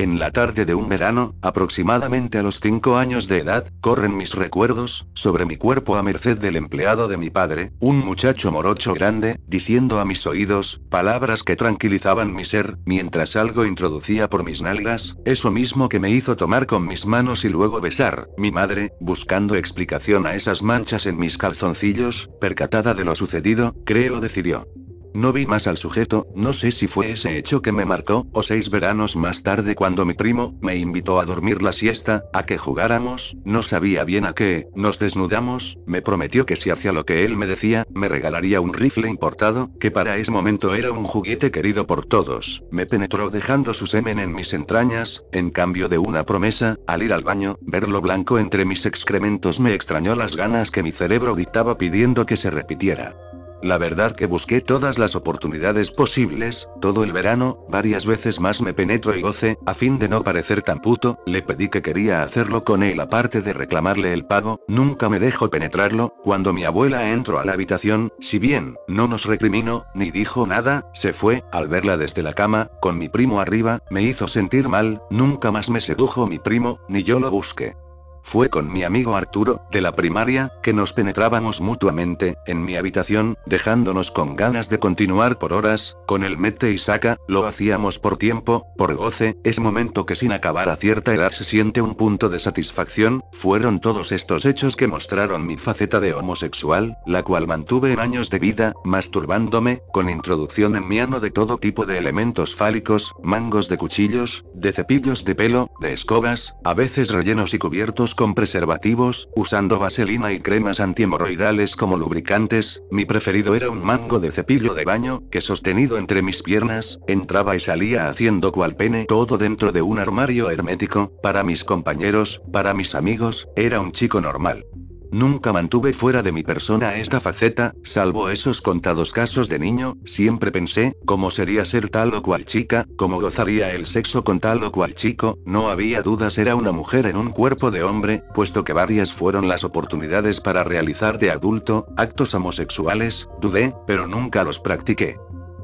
En 0.00 0.18
la 0.18 0.30
tarde 0.30 0.64
de 0.64 0.74
un 0.74 0.88
verano, 0.88 1.34
aproximadamente 1.42 2.38
a 2.38 2.42
los 2.42 2.58
cinco 2.58 2.96
años 2.96 3.28
de 3.28 3.36
edad, 3.36 3.66
corren 3.82 4.16
mis 4.16 4.32
recuerdos, 4.32 5.06
sobre 5.12 5.44
mi 5.44 5.58
cuerpo 5.58 5.96
a 5.96 6.02
merced 6.02 6.38
del 6.38 6.56
empleado 6.56 7.06
de 7.06 7.18
mi 7.18 7.28
padre, 7.28 7.72
un 7.80 7.98
muchacho 7.98 8.50
morocho 8.50 8.94
grande, 8.94 9.38
diciendo 9.46 10.00
a 10.00 10.06
mis 10.06 10.26
oídos, 10.26 10.80
palabras 10.88 11.42
que 11.42 11.54
tranquilizaban 11.54 12.32
mi 12.34 12.46
ser, 12.46 12.78
mientras 12.86 13.36
algo 13.36 13.66
introducía 13.66 14.30
por 14.30 14.42
mis 14.42 14.62
nalgas, 14.62 15.18
eso 15.26 15.50
mismo 15.50 15.90
que 15.90 16.00
me 16.00 16.08
hizo 16.08 16.34
tomar 16.34 16.64
con 16.64 16.86
mis 16.86 17.04
manos 17.04 17.44
y 17.44 17.50
luego 17.50 17.78
besar, 17.82 18.30
mi 18.38 18.50
madre, 18.50 18.94
buscando 19.00 19.54
explicación 19.54 20.26
a 20.26 20.34
esas 20.34 20.62
manchas 20.62 21.04
en 21.04 21.18
mis 21.18 21.36
calzoncillos, 21.36 22.30
percatada 22.40 22.94
de 22.94 23.04
lo 23.04 23.14
sucedido, 23.14 23.74
creo 23.84 24.20
decidió. 24.20 24.66
No 25.14 25.32
vi 25.32 25.46
más 25.46 25.66
al 25.66 25.76
sujeto, 25.76 26.28
no 26.34 26.52
sé 26.52 26.72
si 26.72 26.86
fue 26.86 27.12
ese 27.12 27.36
hecho 27.36 27.62
que 27.62 27.72
me 27.72 27.84
marcó, 27.84 28.26
o 28.32 28.42
seis 28.42 28.70
veranos 28.70 29.16
más 29.16 29.42
tarde 29.42 29.74
cuando 29.74 30.04
mi 30.04 30.14
primo, 30.14 30.58
me 30.60 30.76
invitó 30.76 31.20
a 31.20 31.24
dormir 31.24 31.62
la 31.62 31.72
siesta, 31.72 32.24
a 32.32 32.46
que 32.46 32.58
jugáramos, 32.58 33.36
no 33.44 33.62
sabía 33.62 34.04
bien 34.04 34.24
a 34.24 34.34
qué, 34.34 34.68
nos 34.74 34.98
desnudamos, 34.98 35.78
me 35.86 36.02
prometió 36.02 36.46
que 36.46 36.56
si 36.56 36.70
hacía 36.70 36.92
lo 36.92 37.04
que 37.04 37.24
él 37.24 37.36
me 37.36 37.46
decía, 37.46 37.86
me 37.92 38.08
regalaría 38.08 38.60
un 38.60 38.72
rifle 38.72 39.08
importado, 39.08 39.70
que 39.78 39.90
para 39.90 40.16
ese 40.16 40.30
momento 40.30 40.74
era 40.74 40.92
un 40.92 41.04
juguete 41.04 41.50
querido 41.50 41.86
por 41.86 42.06
todos, 42.06 42.62
me 42.70 42.86
penetró 42.86 43.30
dejando 43.30 43.74
su 43.74 43.86
semen 43.86 44.18
en 44.18 44.32
mis 44.32 44.52
entrañas, 44.52 45.24
en 45.32 45.50
cambio 45.50 45.88
de 45.88 45.98
una 45.98 46.24
promesa, 46.24 46.78
al 46.86 47.02
ir 47.02 47.12
al 47.12 47.24
baño, 47.24 47.56
verlo 47.62 48.00
blanco 48.00 48.38
entre 48.38 48.64
mis 48.64 48.86
excrementos 48.86 49.60
me 49.60 49.74
extrañó 49.74 50.14
las 50.14 50.36
ganas 50.36 50.70
que 50.70 50.82
mi 50.82 50.92
cerebro 50.92 51.34
dictaba 51.34 51.78
pidiendo 51.78 52.26
que 52.26 52.36
se 52.36 52.50
repitiera. 52.50 53.16
La 53.62 53.76
verdad 53.76 54.12
que 54.12 54.26
busqué 54.26 54.62
todas 54.62 54.98
las 54.98 55.14
oportunidades 55.14 55.90
posibles, 55.90 56.70
todo 56.80 57.04
el 57.04 57.12
verano, 57.12 57.66
varias 57.68 58.06
veces 58.06 58.40
más 58.40 58.62
me 58.62 58.72
penetro 58.72 59.14
y 59.14 59.20
goce, 59.20 59.58
a 59.66 59.74
fin 59.74 59.98
de 59.98 60.08
no 60.08 60.24
parecer 60.24 60.62
tan 60.62 60.80
puto, 60.80 61.18
le 61.26 61.42
pedí 61.42 61.68
que 61.68 61.82
quería 61.82 62.22
hacerlo 62.22 62.64
con 62.64 62.82
él 62.82 62.98
aparte 63.00 63.42
de 63.42 63.52
reclamarle 63.52 64.14
el 64.14 64.24
pago, 64.24 64.60
nunca 64.66 65.10
me 65.10 65.18
dejó 65.18 65.50
penetrarlo, 65.50 66.14
cuando 66.22 66.54
mi 66.54 66.64
abuela 66.64 67.10
entró 67.10 67.38
a 67.38 67.44
la 67.44 67.52
habitación, 67.52 68.12
si 68.18 68.38
bien, 68.38 68.76
no 68.88 69.08
nos 69.08 69.26
recriminó, 69.26 69.84
ni 69.94 70.10
dijo 70.10 70.46
nada, 70.46 70.88
se 70.94 71.12
fue, 71.12 71.44
al 71.52 71.68
verla 71.68 71.98
desde 71.98 72.22
la 72.22 72.32
cama, 72.32 72.70
con 72.80 72.96
mi 72.96 73.10
primo 73.10 73.40
arriba, 73.40 73.80
me 73.90 74.02
hizo 74.02 74.26
sentir 74.26 74.68
mal, 74.68 75.02
nunca 75.10 75.50
más 75.50 75.68
me 75.68 75.82
sedujo 75.82 76.26
mi 76.26 76.38
primo, 76.38 76.80
ni 76.88 77.02
yo 77.02 77.20
lo 77.20 77.30
busqué. 77.30 77.74
Fue 78.22 78.50
con 78.50 78.72
mi 78.72 78.82
amigo 78.84 79.16
Arturo, 79.16 79.62
de 79.70 79.80
la 79.80 79.94
primaria, 79.94 80.52
que 80.62 80.72
nos 80.72 80.92
penetrábamos 80.92 81.60
mutuamente, 81.60 82.36
en 82.46 82.64
mi 82.64 82.76
habitación, 82.76 83.36
dejándonos 83.46 84.10
con 84.10 84.36
ganas 84.36 84.68
de 84.68 84.78
continuar 84.78 85.38
por 85.38 85.52
horas, 85.52 85.96
con 86.06 86.22
el 86.24 86.38
mete 86.38 86.70
y 86.70 86.78
saca, 86.78 87.18
lo 87.28 87.46
hacíamos 87.46 87.98
por 87.98 88.16
tiempo, 88.16 88.66
por 88.76 88.94
goce, 88.94 89.36
es 89.44 89.60
momento 89.60 90.06
que 90.06 90.16
sin 90.16 90.32
acabar 90.32 90.68
a 90.68 90.76
cierta 90.76 91.14
edad 91.14 91.30
se 91.30 91.44
siente 91.44 91.80
un 91.80 91.94
punto 91.94 92.28
de 92.28 92.40
satisfacción, 92.40 93.24
fueron 93.32 93.80
todos 93.80 94.12
estos 94.12 94.44
hechos 94.44 94.76
que 94.76 94.86
mostraron 94.86 95.46
mi 95.46 95.56
faceta 95.56 96.00
de 96.00 96.14
homosexual, 96.14 96.98
la 97.06 97.22
cual 97.22 97.46
mantuve 97.46 97.92
en 97.92 98.00
años 98.00 98.30
de 98.30 98.38
vida, 98.38 98.74
masturbándome, 98.84 99.82
con 99.92 100.10
introducción 100.10 100.76
en 100.76 100.86
mi 100.86 101.00
ano 101.00 101.20
de 101.20 101.30
todo 101.30 101.58
tipo 101.58 101.86
de 101.86 101.98
elementos 101.98 102.54
fálicos, 102.54 103.12
mangos 103.22 103.68
de 103.68 103.78
cuchillos, 103.78 104.44
de 104.54 104.72
cepillos 104.72 105.24
de 105.24 105.34
pelo, 105.34 105.70
de 105.80 105.92
escobas, 105.92 106.54
a 106.64 106.74
veces 106.74 107.10
rellenos 107.10 107.54
y 107.54 107.58
cubiertos 107.58 108.09
con 108.14 108.34
preservativos, 108.34 109.28
usando 109.34 109.78
vaselina 109.78 110.32
y 110.32 110.40
cremas 110.40 110.80
antihemorroidales 110.80 111.76
como 111.76 111.98
lubricantes, 111.98 112.82
mi 112.90 113.04
preferido 113.04 113.54
era 113.54 113.70
un 113.70 113.84
mango 113.84 114.18
de 114.18 114.30
cepillo 114.30 114.74
de 114.74 114.84
baño, 114.84 115.22
que 115.30 115.40
sostenido 115.40 115.98
entre 115.98 116.22
mis 116.22 116.42
piernas, 116.42 117.00
entraba 117.06 117.56
y 117.56 117.60
salía 117.60 118.08
haciendo 118.08 118.52
cual 118.52 118.76
pene 118.76 119.04
todo 119.06 119.38
dentro 119.38 119.72
de 119.72 119.82
un 119.82 119.98
armario 119.98 120.50
hermético, 120.50 121.12
para 121.22 121.44
mis 121.44 121.64
compañeros, 121.64 122.42
para 122.52 122.74
mis 122.74 122.94
amigos, 122.94 123.48
era 123.56 123.80
un 123.80 123.92
chico 123.92 124.20
normal. 124.20 124.64
Nunca 125.12 125.52
mantuve 125.52 125.92
fuera 125.92 126.22
de 126.22 126.30
mi 126.30 126.44
persona 126.44 126.96
esta 126.96 127.20
faceta, 127.20 127.74
salvo 127.82 128.30
esos 128.30 128.60
contados 128.60 129.12
casos 129.12 129.48
de 129.48 129.58
niño, 129.58 129.96
siempre 130.04 130.52
pensé, 130.52 130.96
cómo 131.04 131.32
sería 131.32 131.64
ser 131.64 131.88
tal 131.88 132.14
o 132.14 132.22
cual 132.22 132.44
chica, 132.44 132.86
cómo 132.96 133.20
gozaría 133.20 133.72
el 133.72 133.86
sexo 133.86 134.22
con 134.22 134.38
tal 134.38 134.62
o 134.62 134.70
cual 134.70 134.94
chico, 134.94 135.38
no 135.44 135.68
había 135.68 136.02
dudas 136.02 136.38
era 136.38 136.54
una 136.54 136.70
mujer 136.70 137.06
en 137.06 137.16
un 137.16 137.30
cuerpo 137.30 137.72
de 137.72 137.82
hombre, 137.82 138.22
puesto 138.34 138.62
que 138.62 138.72
varias 138.72 139.12
fueron 139.12 139.48
las 139.48 139.64
oportunidades 139.64 140.40
para 140.40 140.62
realizar 140.62 141.18
de 141.18 141.32
adulto, 141.32 141.86
actos 141.96 142.32
homosexuales, 142.34 143.28
dudé, 143.40 143.74
pero 143.86 144.06
nunca 144.06 144.44
los 144.44 144.60
practiqué. 144.60 145.18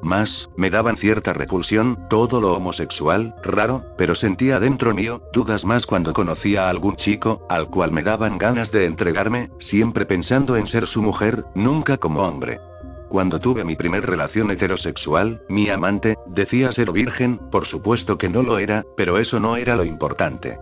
Más, 0.06 0.50
me 0.56 0.70
daban 0.70 0.96
cierta 0.96 1.32
repulsión, 1.32 2.06
todo 2.08 2.40
lo 2.40 2.54
homosexual, 2.54 3.34
raro, 3.42 3.84
pero 3.98 4.14
sentía 4.14 4.60
dentro 4.60 4.94
mío, 4.94 5.20
dudas 5.32 5.64
más 5.64 5.84
cuando 5.84 6.12
conocía 6.12 6.66
a 6.66 6.70
algún 6.70 6.94
chico, 6.94 7.44
al 7.48 7.68
cual 7.68 7.90
me 7.90 8.04
daban 8.04 8.38
ganas 8.38 8.70
de 8.70 8.84
entregarme, 8.84 9.50
siempre 9.58 10.06
pensando 10.06 10.56
en 10.56 10.68
ser 10.68 10.86
su 10.86 11.02
mujer, 11.02 11.44
nunca 11.56 11.96
como 11.96 12.20
hombre. 12.22 12.60
Cuando 13.08 13.40
tuve 13.40 13.64
mi 13.64 13.74
primer 13.74 14.06
relación 14.06 14.48
heterosexual, 14.52 15.42
mi 15.48 15.70
amante, 15.70 16.16
decía 16.28 16.70
ser 16.70 16.92
virgen, 16.92 17.38
por 17.38 17.66
supuesto 17.66 18.16
que 18.16 18.28
no 18.28 18.44
lo 18.44 18.60
era, 18.60 18.84
pero 18.96 19.18
eso 19.18 19.40
no 19.40 19.56
era 19.56 19.74
lo 19.74 19.84
importante. 19.84 20.56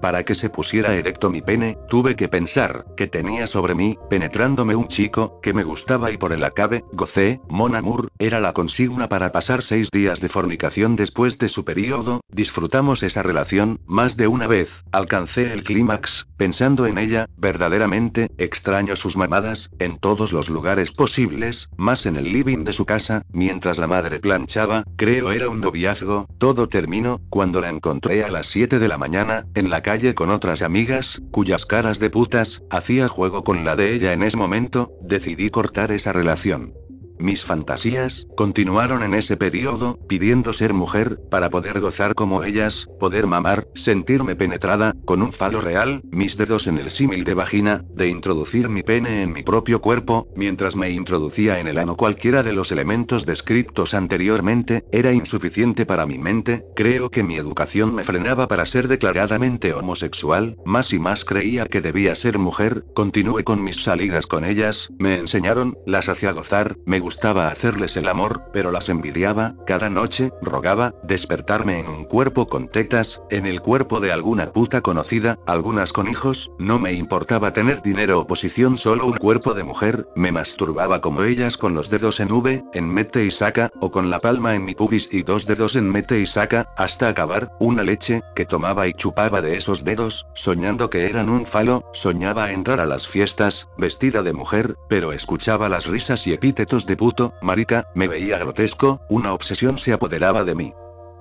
Para 0.00 0.24
que 0.24 0.34
se 0.34 0.50
pusiera 0.50 0.94
erecto 0.94 1.30
mi 1.30 1.42
pene, 1.42 1.76
tuve 1.88 2.14
que 2.14 2.28
pensar, 2.28 2.86
que 2.96 3.06
tenía 3.06 3.46
sobre 3.46 3.74
mí, 3.74 3.98
penetrándome 4.08 4.76
un 4.76 4.88
chico, 4.88 5.40
que 5.40 5.52
me 5.52 5.64
gustaba 5.64 6.10
y 6.10 6.16
por 6.16 6.32
el 6.32 6.44
acabe, 6.44 6.84
gocé, 6.92 7.40
Mon 7.48 7.74
Amour, 7.74 8.08
era 8.18 8.40
la 8.40 8.52
consigna 8.52 9.08
para 9.08 9.32
pasar 9.32 9.62
seis 9.62 9.90
días 9.90 10.20
de 10.20 10.28
fornicación 10.28 10.96
después 10.96 11.38
de 11.38 11.48
su 11.48 11.64
periodo, 11.64 12.20
disfrutamos 12.30 13.02
esa 13.02 13.22
relación, 13.22 13.80
más 13.86 14.16
de 14.16 14.28
una 14.28 14.46
vez, 14.46 14.84
alcancé 14.92 15.52
el 15.52 15.64
clímax, 15.64 16.28
pensando 16.36 16.86
en 16.86 16.98
ella, 16.98 17.26
verdaderamente, 17.36 18.28
extraño 18.38 18.96
sus 18.96 19.16
mamadas, 19.16 19.70
en 19.78 19.98
todos 19.98 20.32
los 20.32 20.48
lugares 20.48 20.92
posibles, 20.92 21.70
más 21.76 22.06
en 22.06 22.16
el 22.16 22.32
living 22.32 22.64
de 22.64 22.72
su 22.72 22.84
casa, 22.84 23.22
mientras 23.32 23.78
la 23.78 23.86
madre 23.86 24.20
planchaba, 24.20 24.84
creo 24.96 25.32
era 25.32 25.48
un 25.48 25.60
noviazgo, 25.60 26.26
todo 26.38 26.68
terminó, 26.68 27.20
cuando 27.30 27.60
la 27.60 27.68
encontré 27.68 28.24
a 28.24 28.30
las 28.30 28.46
7 28.46 28.78
de 28.78 28.88
la 28.88 28.98
mañana, 28.98 29.46
en 29.54 29.70
la 29.70 29.82
calle 29.88 30.14
con 30.14 30.28
otras 30.28 30.60
amigas, 30.60 31.22
cuyas 31.30 31.64
caras 31.64 31.98
de 31.98 32.10
putas, 32.10 32.62
hacía 32.68 33.08
juego 33.08 33.42
con 33.42 33.64
la 33.64 33.74
de 33.74 33.94
ella 33.94 34.12
en 34.12 34.22
ese 34.22 34.36
momento, 34.36 34.92
decidí 35.00 35.48
cortar 35.48 35.92
esa 35.92 36.12
relación. 36.12 36.74
Mis 37.18 37.44
fantasías, 37.44 38.26
continuaron 38.36 39.02
en 39.02 39.14
ese 39.14 39.36
periodo, 39.36 39.98
pidiendo 40.08 40.52
ser 40.52 40.72
mujer, 40.72 41.18
para 41.30 41.50
poder 41.50 41.80
gozar 41.80 42.14
como 42.14 42.44
ellas, 42.44 42.86
poder 43.00 43.26
mamar, 43.26 43.66
sentirme 43.74 44.36
penetrada, 44.36 44.94
con 45.04 45.22
un 45.22 45.32
falo 45.32 45.60
real, 45.60 46.02
mis 46.10 46.36
dedos 46.36 46.68
en 46.68 46.78
el 46.78 46.90
símil 46.92 47.24
de 47.24 47.34
vagina, 47.34 47.84
de 47.94 48.08
introducir 48.08 48.68
mi 48.68 48.82
pene 48.82 49.22
en 49.22 49.32
mi 49.32 49.42
propio 49.42 49.80
cuerpo, 49.80 50.28
mientras 50.36 50.76
me 50.76 50.90
introducía 50.90 51.58
en 51.58 51.66
el 51.66 51.78
ano. 51.78 51.96
Cualquiera 51.96 52.42
de 52.42 52.52
los 52.52 52.70
elementos 52.70 53.26
descritos 53.26 53.94
anteriormente, 53.94 54.84
era 54.92 55.12
insuficiente 55.12 55.86
para 55.86 56.06
mi 56.06 56.18
mente, 56.18 56.64
creo 56.76 57.10
que 57.10 57.24
mi 57.24 57.34
educación 57.34 57.94
me 57.94 58.04
frenaba 58.04 58.46
para 58.46 58.64
ser 58.64 58.86
declaradamente 58.86 59.72
homosexual, 59.74 60.56
más 60.64 60.92
y 60.92 61.00
más 61.00 61.24
creía 61.24 61.66
que 61.66 61.80
debía 61.80 62.14
ser 62.14 62.38
mujer, 62.38 62.84
continué 62.94 63.42
con 63.42 63.62
mis 63.64 63.82
salidas 63.82 64.26
con 64.26 64.44
ellas, 64.44 64.90
me 64.98 65.16
enseñaron, 65.18 65.76
las 65.84 66.08
hacía 66.08 66.32
gozar, 66.32 66.76
me 66.86 67.00
gustaba 67.08 67.48
hacerles 67.48 67.96
el 67.96 68.06
amor, 68.06 68.50
pero 68.52 68.70
las 68.70 68.90
envidiaba, 68.90 69.54
cada 69.64 69.88
noche, 69.88 70.30
rogaba, 70.42 70.94
despertarme 71.02 71.78
en 71.78 71.88
un 71.88 72.04
cuerpo 72.04 72.46
con 72.46 72.68
tetas, 72.68 73.22
en 73.30 73.46
el 73.46 73.62
cuerpo 73.62 73.98
de 74.00 74.12
alguna 74.12 74.52
puta 74.52 74.82
conocida, 74.82 75.38
algunas 75.46 75.94
con 75.94 76.06
hijos, 76.08 76.50
no 76.58 76.78
me 76.78 76.92
importaba 76.92 77.54
tener 77.54 77.80
dinero 77.80 78.20
o 78.20 78.26
posición, 78.26 78.76
solo 78.76 79.06
un 79.06 79.16
cuerpo 79.16 79.54
de 79.54 79.64
mujer, 79.64 80.06
me 80.16 80.32
masturbaba 80.32 81.00
como 81.00 81.22
ellas 81.22 81.56
con 81.56 81.72
los 81.72 81.88
dedos 81.88 82.20
en 82.20 82.30
V, 82.30 82.62
en 82.74 82.90
mete 82.90 83.24
y 83.24 83.30
saca, 83.30 83.70
o 83.80 83.90
con 83.90 84.10
la 84.10 84.18
palma 84.18 84.54
en 84.54 84.66
mi 84.66 84.74
pubis 84.74 85.08
y 85.10 85.22
dos 85.22 85.46
dedos 85.46 85.76
en 85.76 85.88
mete 85.88 86.20
y 86.20 86.26
saca, 86.26 86.74
hasta 86.76 87.08
acabar, 87.08 87.56
una 87.58 87.84
leche, 87.84 88.20
que 88.36 88.44
tomaba 88.44 88.86
y 88.86 88.92
chupaba 88.92 89.40
de 89.40 89.56
esos 89.56 89.82
dedos, 89.82 90.26
soñando 90.34 90.90
que 90.90 91.06
eran 91.06 91.30
un 91.30 91.46
falo, 91.46 91.88
soñaba 91.94 92.52
entrar 92.52 92.80
a 92.80 92.86
las 92.86 93.06
fiestas, 93.06 93.70
vestida 93.78 94.22
de 94.22 94.34
mujer, 94.34 94.74
pero 94.90 95.14
escuchaba 95.14 95.70
las 95.70 95.86
risas 95.86 96.26
y 96.26 96.34
epítetos 96.34 96.84
de 96.84 96.97
puto, 96.98 97.32
marica, 97.40 97.88
me 97.94 98.08
veía 98.08 98.36
grotesco, 98.36 99.00
una 99.08 99.32
obsesión 99.32 99.78
se 99.78 99.94
apoderaba 99.94 100.44
de 100.44 100.54
mí. 100.54 100.74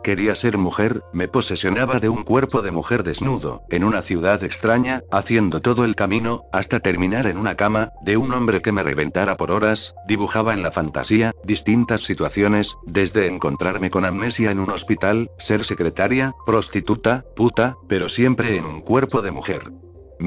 Quería 0.03 0.35
ser 0.35 0.57
mujer, 0.57 1.01
me 1.11 1.27
posesionaba 1.27 1.99
de 1.99 2.09
un 2.09 2.23
cuerpo 2.23 2.61
de 2.61 2.71
mujer 2.71 3.03
desnudo, 3.03 3.63
en 3.69 3.83
una 3.83 4.01
ciudad 4.01 4.43
extraña, 4.43 5.03
haciendo 5.11 5.61
todo 5.61 5.85
el 5.85 5.95
camino, 5.95 6.43
hasta 6.51 6.79
terminar 6.79 7.27
en 7.27 7.37
una 7.37 7.55
cama, 7.55 7.91
de 8.03 8.17
un 8.17 8.33
hombre 8.33 8.61
que 8.61 8.71
me 8.71 8.83
reventara 8.83 9.37
por 9.37 9.51
horas, 9.51 9.93
dibujaba 10.07 10.53
en 10.53 10.63
la 10.63 10.71
fantasía, 10.71 11.33
distintas 11.43 12.01
situaciones, 12.01 12.75
desde 12.85 13.27
encontrarme 13.27 13.89
con 13.89 14.05
amnesia 14.05 14.51
en 14.51 14.59
un 14.59 14.71
hospital, 14.71 15.29
ser 15.37 15.65
secretaria, 15.65 16.35
prostituta, 16.45 17.25
puta, 17.35 17.75
pero 17.87 18.07
siempre 18.07 18.55
en 18.57 18.65
un 18.65 18.81
cuerpo 18.81 19.21
de 19.21 19.31
mujer. 19.31 19.71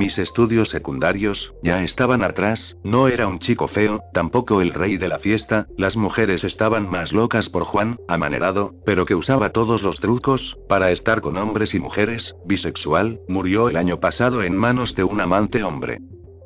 Mis 0.00 0.16
estudios 0.16 0.70
secundarios, 0.70 1.52
ya 1.62 1.82
estaban 1.82 2.24
atrás, 2.24 2.78
no 2.82 3.08
era 3.08 3.26
un 3.26 3.38
chico 3.38 3.68
feo, 3.68 4.02
tampoco 4.14 4.62
el 4.62 4.72
rey 4.72 4.96
de 4.96 5.08
la 5.08 5.18
fiesta, 5.18 5.66
las 5.76 5.98
mujeres 5.98 6.42
estaban 6.42 6.88
más 6.88 7.12
locas 7.12 7.50
por 7.50 7.64
Juan, 7.64 7.98
amanerado, 8.08 8.74
pero 8.86 9.04
que 9.04 9.14
usaba 9.14 9.50
todos 9.50 9.82
los 9.82 10.00
trucos, 10.00 10.56
para 10.70 10.90
estar 10.90 11.20
con 11.20 11.36
hombres 11.36 11.74
y 11.74 11.80
mujeres, 11.80 12.34
bisexual, 12.46 13.20
murió 13.28 13.68
el 13.68 13.76
año 13.76 14.00
pasado 14.00 14.42
en 14.42 14.56
manos 14.56 14.94
de 14.94 15.04
un 15.04 15.20
amante 15.20 15.62
hombre. 15.64 16.00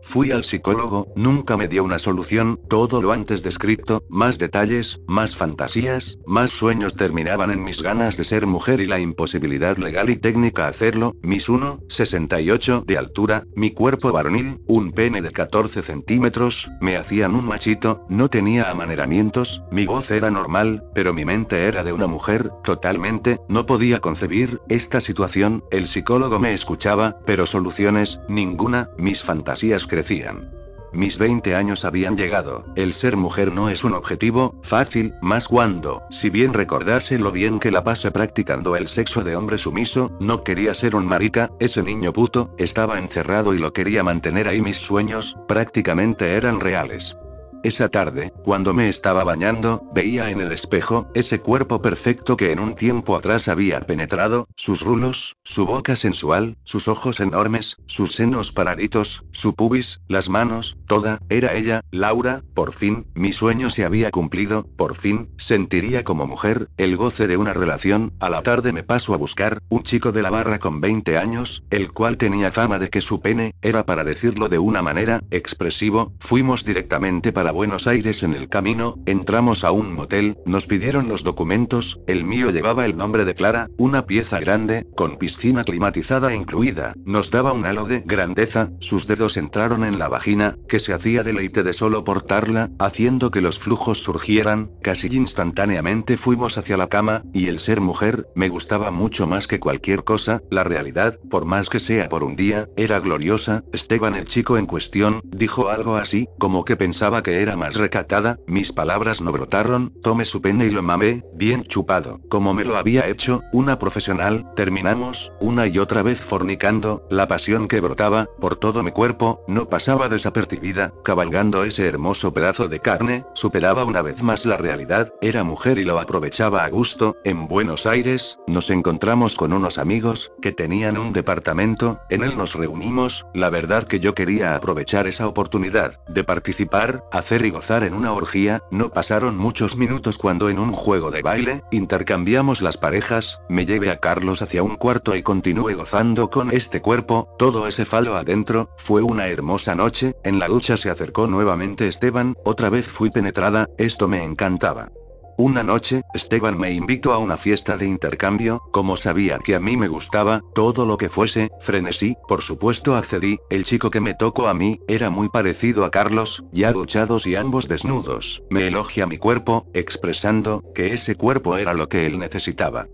Fui 0.07 0.31
al 0.31 0.45
psicólogo, 0.45 1.13
nunca 1.17 1.57
me 1.57 1.67
dio 1.67 1.83
una 1.83 1.99
solución, 1.99 2.61
todo 2.69 3.01
lo 3.01 3.11
antes 3.11 3.43
descrito, 3.43 4.05
más 4.09 4.39
detalles, 4.39 5.01
más 5.09 5.35
fantasías, 5.35 6.19
más 6.27 6.53
sueños 6.53 6.95
terminaban 6.95 7.51
en 7.51 7.65
mis 7.65 7.83
ganas 7.83 8.17
de 8.19 8.25
ser 8.25 8.47
mujer 8.47 8.81
y 8.81 8.87
la 8.87 9.01
imposibilidad 9.01 9.77
legal 9.79 10.11
y 10.11 10.17
técnica 10.17 10.69
hacerlo, 10.69 11.17
mis 11.23 11.49
1,68 11.49 12.85
de 12.85 12.99
altura, 12.99 13.45
mi 13.57 13.73
cuerpo 13.73 14.13
varonil, 14.13 14.61
un 14.67 14.93
pene 14.93 15.21
de 15.23 15.33
14 15.33 15.83
centímetros, 15.83 16.71
me 16.81 16.97
hacían 16.97 17.35
un 17.35 17.47
machito, 17.47 18.05
no 18.09 18.29
tenía 18.29 18.71
amaneramientos, 18.71 19.63
mi 19.73 19.87
voz 19.87 20.11
era 20.11 20.31
normal, 20.31 20.85
pero 20.95 21.15
mi 21.15 21.25
mente 21.25 21.65
era 21.65 21.83
de 21.83 21.93
una 21.93 22.07
mujer, 22.07 22.51
totalmente, 22.63 23.41
no 23.49 23.67
podía 23.67 24.01
concebir 24.01 24.61
esta 24.69 25.01
situación, 25.01 25.65
el 25.73 25.89
psicólogo 25.89 26.39
me 26.39 26.53
escuchaba, 26.53 27.17
pero 27.25 27.47
soluciones, 27.47 28.21
ninguna, 28.29 28.91
mis 28.99 29.25
fantasías 29.25 29.89
crecían. 29.95 30.51
Mis 30.93 31.19
20 31.19 31.55
años 31.55 31.85
habían 31.85 32.17
llegado, 32.17 32.65
el 32.75 32.95
ser 32.95 33.17
mujer 33.17 33.53
no 33.53 33.69
es 33.69 33.85
un 33.85 33.95
objetivo, 33.95 34.57
fácil, 34.63 35.15
más 35.23 35.47
cuando, 35.47 36.03
si 36.11 36.31
bien 36.31 36.53
recordarse 36.53 37.19
lo 37.19 37.31
bien 37.31 37.61
que 37.61 37.71
la 37.71 37.85
pasé 37.85 38.11
practicando 38.11 38.75
el 38.75 38.89
sexo 38.89 39.23
de 39.23 39.37
hombre 39.37 39.59
sumiso, 39.59 40.17
no 40.21 40.43
quería 40.43 40.75
ser 40.75 40.97
un 40.97 41.07
marica, 41.07 41.51
ese 41.61 41.83
niño 41.83 42.13
puto, 42.13 42.55
estaba 42.59 42.99
encerrado 42.99 43.55
y 43.55 43.59
lo 43.59 43.73
quería 43.73 44.03
mantener 44.03 44.49
ahí 44.49 44.61
mis 44.63 44.79
sueños, 44.79 45.37
prácticamente 45.47 46.35
eran 46.35 46.61
reales. 46.61 47.17
Esa 47.65 47.89
tarde, 47.89 48.31
cuando 48.45 48.75
me 48.75 48.91
estaba 48.91 49.25
bañando, 49.25 49.89
veía 49.95 50.29
en 50.29 50.43
el 50.43 50.53
espejo, 50.53 51.11
ese 51.15 51.41
cuerpo 51.41 51.81
perfecto 51.81 52.37
que 52.37 52.53
en 52.53 52.61
un 52.61 52.75
tiempo 52.75 53.17
atrás 53.17 53.49
había 53.49 53.81
penetrado, 53.81 54.49
sus 54.55 54.83
rulos, 54.83 55.37
su 55.45 55.65
boca 55.65 55.97
sensual, 55.97 56.59
sus 56.65 56.89
ojos 56.89 57.21
enormes, 57.21 57.79
sus 57.87 58.13
senos 58.13 58.53
paraditos, 58.53 59.25
su 59.33 59.55
pubis, 59.55 60.03
las 60.09 60.29
manos, 60.29 60.77
toda, 60.87 61.23
era 61.31 61.55
ella, 61.55 61.81
Laura, 61.91 62.43
por 62.53 62.75
fin, 62.75 63.07
mi 63.15 63.33
sueño 63.33 63.71
se 63.71 63.87
había 63.87 64.11
cumplido, 64.11 64.67
por 64.77 64.95
fin, 64.95 65.31
sentiría 65.39 66.05
como 66.05 66.27
mujer, 66.27 66.69
el 66.77 66.97
goce 66.97 67.27
de 67.27 67.39
una 67.39 67.55
relación, 67.55 68.13
a 68.21 68.29
la 68.29 68.43
tarde 68.43 68.75
me 68.75 68.83
paso 68.83 69.15
a 69.15 69.17
buscar, 69.17 69.63
un 69.71 69.85
chico 69.85 70.13
de 70.13 70.21
la 70.21 70.29
barra 70.29 70.59
con 70.59 70.83
20 70.83 71.17
años, 71.17 71.65
el 71.71 71.95
cual 71.95 72.19
tenía 72.19 72.53
fama 72.53 72.79
de 72.79 72.91
que 72.91 73.01
su 73.01 73.23
pene, 73.23 73.55
era 73.63 73.87
para 73.87 74.05
decirlo 74.05 74.51
de 74.51 74.59
una 74.59 74.83
manera, 74.83 75.23
expresivo, 75.31 76.13
fuimos 76.21 76.67
directamente 76.67 77.33
para 77.33 77.54
Buenos 77.55 77.87
Aires 77.87 78.25
en 78.25 78.35
el 78.35 78.49
camino, 78.49 78.97
entramos 79.07 79.63
a 79.63 79.71
un 79.71 79.95
motel, 79.95 80.37
nos 80.45 80.67
pidieron 80.67 81.07
los 81.07 81.23
documentos, 81.23 82.01
el 82.09 82.25
mío 82.25 82.51
llevaba 82.51 82.85
el 82.85 82.97
nombre 82.97 83.25
de 83.25 83.37
Clara, 83.37 83.71
una 83.79 84.07
pieza 84.07 84.41
grande, 84.41 84.89
con 84.97 85.19
piscina 85.19 85.63
climatizada 85.63 86.35
incluida, 86.35 86.95
nos 87.05 87.31
daba 87.31 87.53
un 87.53 87.65
halo 87.65 87.85
de 87.85 88.01
grandeza, 88.01 88.73
sus 88.81 89.07
dedos 89.07 89.37
entraron 89.37 89.85
en 89.85 90.01
la 90.01 90.09
vagina, 90.09 90.59
que 90.69 90.81
se 90.81 90.93
hacía 90.93 91.23
deleite 91.23 91.63
de 91.63 91.75
solo 91.75 92.03
portarla, 92.03 92.73
haciendo 92.81 93.31
que 93.31 93.41
los 93.41 93.61
flujos 93.61 94.03
surgieran, 94.03 94.73
casi 94.83 95.07
instantáneamente 95.15 96.17
fuimos 96.17 96.59
hacia 96.59 96.77
la 96.77 96.89
cama, 96.89 97.23
y 97.33 97.47
el 97.47 97.61
ser 97.61 97.81
mujer, 97.81 98.27
me 98.35 98.49
gustaba 98.49 98.91
mucho 98.91 99.29
más 99.29 99.47
que 99.47 99.61
cualquier 99.61 100.03
cosa, 100.03 100.43
la 100.51 100.65
realidad, 100.65 101.21
por 101.31 101.45
más 101.45 101.69
que 101.69 101.79
sea 101.79 102.09
por 102.09 102.25
un 102.25 102.35
día, 102.35 102.69
era 102.77 102.99
gloriosa, 102.99 103.63
Esteban 103.73 104.17
el 104.17 104.27
chico 104.27 104.59
en 104.59 104.67
cuestión, 104.67 105.21
dijo 105.25 105.69
algo 105.69 105.95
así, 105.95 106.27
como 106.41 106.65
que 106.65 106.75
pensaba 106.75 107.23
que 107.23 107.44
era 107.45 107.57
más 107.57 107.75
recatada, 107.75 108.39
mis 108.47 108.73
palabras 108.73 109.21
no 109.21 109.31
brotaron, 109.31 109.93
tomé 110.03 110.25
su 110.25 110.41
pene 110.41 110.65
y 110.65 110.71
lo 110.71 110.83
mamé, 110.83 111.23
bien 111.35 111.63
chupado, 111.63 112.19
como 112.31 112.55
me 112.55 112.65
lo 112.65 112.79
había 112.79 113.07
hecho, 113.07 113.43
una 113.53 113.79
profesional, 113.79 114.51
terminamos, 114.57 115.31
una 115.41 115.67
y 115.67 115.79
otra 115.79 116.03
vez 116.03 116.21
fornicando, 116.21 117.07
la 117.11 117.29
pasión 117.29 117.69
que 117.69 117.81
brotaba, 117.81 118.31
por 118.41 118.57
todo 118.57 118.83
mi 118.83 118.93
cuerpo, 118.93 119.45
no 119.47 119.69
pasaba 119.69 120.09
desapercibida, 120.09 120.95
cabalgando 121.05 121.65
ese 121.65 121.87
hermoso 121.87 122.33
pedazo 122.33 122.69
de 122.69 122.81
carne, 122.81 123.27
superaba 123.35 123.85
una 123.85 124.01
vez 124.01 124.23
más 124.23 124.47
la 124.47 124.57
realidad, 124.57 125.13
era 125.21 125.45
mujer 125.45 125.77
y 125.79 125.85
lo 125.85 126.01
aprovechaba 126.01 126.65
a 126.65 126.71
gusto, 126.71 127.19
en 127.25 127.47
Buenos 127.47 127.85
Aires, 127.85 128.39
nos 128.47 128.71
encontramos 128.71 129.37
con 129.37 129.53
unos 129.53 129.77
amigos, 129.77 130.33
que 130.41 130.53
tenían 130.53 130.97
un 130.97 131.13
departamento, 131.13 132.01
en 132.09 132.25
él 132.25 132.39
nos 132.39 132.55
reunimos, 132.55 133.27
la 133.35 133.51
verdad 133.51 133.85
que 133.85 134.01
yo 134.01 134.15
quería 134.15 134.57
aprovechar 134.57 135.07
esa 135.07 135.29
oportunidad, 135.29 136.01
de 136.09 136.25
participar, 136.25 137.05
hacer 137.13 137.34
y 137.43 137.51
gozar 137.51 137.83
en 137.83 137.95
una 137.95 138.13
orgía, 138.13 138.63
no 138.71 138.91
pasaron 138.91 139.37
muchos 139.37 139.77
minutos 139.77 140.19
cuando 140.19 140.49
en 140.49 140.59
un 140.59 140.73
juego 140.73 141.11
de 141.11 141.23
baile, 141.23 141.63
intercambiamos 141.71 142.63
las 142.63 142.77
parejas, 142.77 143.41
me 143.49 143.67
llevé 143.67 143.91
a 143.91 143.99
Carlos 143.99 144.43
hacia 144.43 144.63
un 144.63 144.77
cuarto 144.77 145.17
y 145.17 145.23
continué 145.23 145.75
gozando 145.75 146.31
con 146.31 146.53
este 146.53 146.81
cuerpo, 146.81 147.35
todo 147.39 147.67
ese 147.67 147.85
falo 147.85 148.17
adentro, 148.17 148.71
fue 148.77 149.03
una 149.03 149.29
hermosa 149.29 149.75
noche, 149.75 150.15
en 150.23 150.39
la 150.39 150.49
ducha 150.49 150.77
se 150.77 150.91
acercó 150.91 151.27
nuevamente 151.27 151.89
Esteban, 151.89 152.37
otra 152.45 152.71
vez 152.71 152.87
fui 152.87 153.11
penetrada, 153.11 153.69
esto 153.79 154.07
me 154.07 154.23
encantaba. 154.23 154.91
Una 155.37 155.65
noche, 155.65 156.03
Esteban 156.15 156.57
me 156.57 156.71
invitó 156.71 157.13
a 157.13 157.19
una 157.19 157.37
fiesta 157.37 157.77
de 157.77 157.87
intercambio, 157.87 158.63
como 158.71 158.97
sabía 158.97 159.41
que 159.41 159.57
a 159.57 159.61
mí 159.61 159.77
me 159.77 159.89
gustaba, 159.89 160.41
todo 160.55 160.87
lo 160.87 160.97
que 160.97 161.09
fuese, 161.09 161.51
frenesí, 161.61 162.17
por 162.29 162.43
supuesto 162.43 162.95
accedí, 162.95 163.39
el 163.51 163.65
chico 163.65 163.91
que 163.91 164.01
me 164.01 164.15
tocó 164.15 164.47
a 164.47 164.55
mí, 164.55 164.79
era 164.87 165.11
muy 165.11 165.29
parecido 165.29 165.85
a 165.85 165.91
Carlos, 165.91 166.45
ya 166.53 166.73
duchados 166.73 167.27
y 167.27 167.35
ambos 167.35 167.67
desnudos, 167.67 168.45
me 168.49 168.69
elogia 168.69 169.07
mi 169.07 169.19
cuerpo, 169.19 169.67
expresando, 169.75 170.63
que 170.73 170.95
ese 170.95 171.17
cuerpo 171.17 171.57
era 171.57 171.75
lo 171.75 171.89
que 171.89 172.07
él 172.07 172.21
necesitaba. 172.21 172.87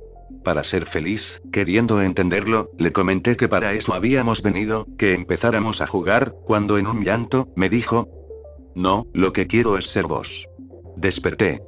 Para 0.43 0.65
ser 0.65 0.87
feliz, 0.87 1.43
queriendo 1.53 2.01
entenderlo, 2.01 2.71
le 2.79 2.91
comenté 2.91 3.37
que 3.37 3.49
para 3.49 3.75
eso 3.75 3.93
habíamos 3.93 4.41
venido, 4.41 4.87
que 4.97 5.13
empezáramos 5.13 5.83
a 5.83 5.87
jugar, 5.87 6.35
cuando 6.47 6.79
en 6.79 6.87
un 6.87 7.05
llanto, 7.05 7.49
me 7.55 7.69
dijo, 7.69 8.09
no, 8.75 9.07
lo 9.13 9.35
que 9.35 9.47
quiero 9.47 9.77
es 9.77 9.91
ser 9.91 10.07
vos. 10.07 10.49
Desperté. 10.97 11.63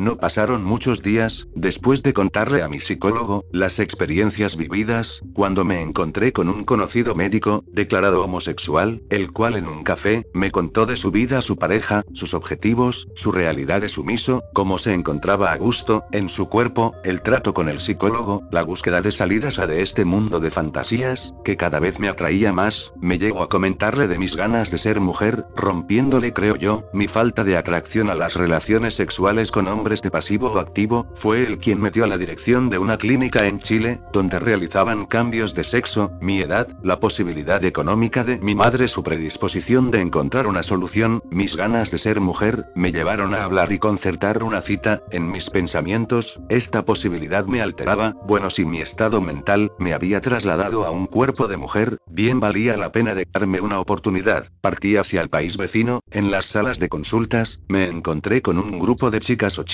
No 0.00 0.16
pasaron 0.16 0.64
muchos 0.64 1.02
días, 1.02 1.46
después 1.54 2.02
de 2.02 2.14
contarle 2.14 2.62
a 2.62 2.68
mi 2.68 2.80
psicólogo, 2.80 3.44
las 3.52 3.78
experiencias 3.78 4.56
vividas, 4.56 5.20
cuando 5.34 5.62
me 5.66 5.82
encontré 5.82 6.32
con 6.32 6.48
un 6.48 6.64
conocido 6.64 7.14
médico, 7.14 7.64
declarado 7.66 8.24
homosexual, 8.24 9.02
el 9.10 9.30
cual 9.30 9.56
en 9.56 9.68
un 9.68 9.84
café, 9.84 10.26
me 10.32 10.50
contó 10.50 10.86
de 10.86 10.96
su 10.96 11.10
vida, 11.10 11.42
su 11.42 11.58
pareja, 11.58 12.02
sus 12.14 12.32
objetivos, 12.32 13.08
su 13.14 13.30
realidad 13.30 13.82
de 13.82 13.90
sumiso, 13.90 14.42
cómo 14.54 14.78
se 14.78 14.94
encontraba 14.94 15.52
a 15.52 15.58
gusto, 15.58 16.04
en 16.12 16.30
su 16.30 16.48
cuerpo, 16.48 16.94
el 17.04 17.20
trato 17.20 17.52
con 17.52 17.68
el 17.68 17.78
psicólogo, 17.78 18.42
la 18.50 18.62
búsqueda 18.62 19.02
de 19.02 19.12
salidas 19.12 19.58
a 19.58 19.66
de 19.66 19.82
este 19.82 20.06
mundo 20.06 20.40
de 20.40 20.50
fantasías, 20.50 21.34
que 21.44 21.58
cada 21.58 21.78
vez 21.78 21.98
me 22.00 22.08
atraía 22.08 22.54
más, 22.54 22.90
me 22.98 23.18
llego 23.18 23.42
a 23.42 23.50
comentarle 23.50 24.08
de 24.08 24.18
mis 24.18 24.34
ganas 24.34 24.70
de 24.70 24.78
ser 24.78 24.98
mujer, 24.98 25.44
rompiéndole 25.54 26.32
creo 26.32 26.56
yo, 26.56 26.84
mi 26.94 27.06
falta 27.06 27.44
de 27.44 27.58
atracción 27.58 28.08
a 28.08 28.14
las 28.14 28.32
relaciones 28.32 28.94
sexuales 28.94 29.52
con 29.52 29.68
hombres 29.68 29.89
de 29.90 30.12
pasivo 30.12 30.52
o 30.52 30.58
activo, 30.60 31.08
fue 31.14 31.44
el 31.44 31.58
quien 31.58 31.80
me 31.80 31.90
dio 31.90 32.06
la 32.06 32.16
dirección 32.16 32.70
de 32.70 32.78
una 32.78 32.96
clínica 32.96 33.48
en 33.48 33.58
Chile, 33.58 34.00
donde 34.12 34.38
realizaban 34.38 35.04
cambios 35.04 35.52
de 35.52 35.64
sexo, 35.64 36.12
mi 36.20 36.40
edad, 36.40 36.68
la 36.84 37.00
posibilidad 37.00 37.64
económica 37.64 38.22
de 38.22 38.38
mi 38.38 38.54
madre, 38.54 38.86
su 38.86 39.02
predisposición 39.02 39.90
de 39.90 40.00
encontrar 40.00 40.46
una 40.46 40.62
solución, 40.62 41.24
mis 41.30 41.56
ganas 41.56 41.90
de 41.90 41.98
ser 41.98 42.20
mujer, 42.20 42.66
me 42.76 42.92
llevaron 42.92 43.34
a 43.34 43.42
hablar 43.42 43.72
y 43.72 43.80
concertar 43.80 44.44
una 44.44 44.60
cita, 44.60 45.02
en 45.10 45.28
mis 45.28 45.50
pensamientos, 45.50 46.38
esta 46.48 46.84
posibilidad 46.84 47.46
me 47.46 47.60
alteraba, 47.60 48.14
bueno 48.28 48.48
si 48.48 48.64
mi 48.64 48.80
estado 48.80 49.20
mental, 49.20 49.72
me 49.80 49.92
había 49.92 50.20
trasladado 50.20 50.84
a 50.84 50.92
un 50.92 51.06
cuerpo 51.06 51.48
de 51.48 51.56
mujer, 51.56 51.98
bien 52.06 52.38
valía 52.38 52.76
la 52.76 52.92
pena 52.92 53.16
de 53.16 53.26
darme 53.32 53.60
una 53.60 53.80
oportunidad, 53.80 54.52
partí 54.60 54.96
hacia 54.96 55.20
el 55.20 55.30
país 55.30 55.56
vecino, 55.56 55.98
en 56.12 56.30
las 56.30 56.46
salas 56.46 56.78
de 56.78 56.88
consultas, 56.88 57.62
me 57.66 57.88
encontré 57.88 58.40
con 58.40 58.58
un 58.58 58.78
grupo 58.78 59.10
de 59.10 59.20
chicas 59.20 59.58
o 59.58 59.64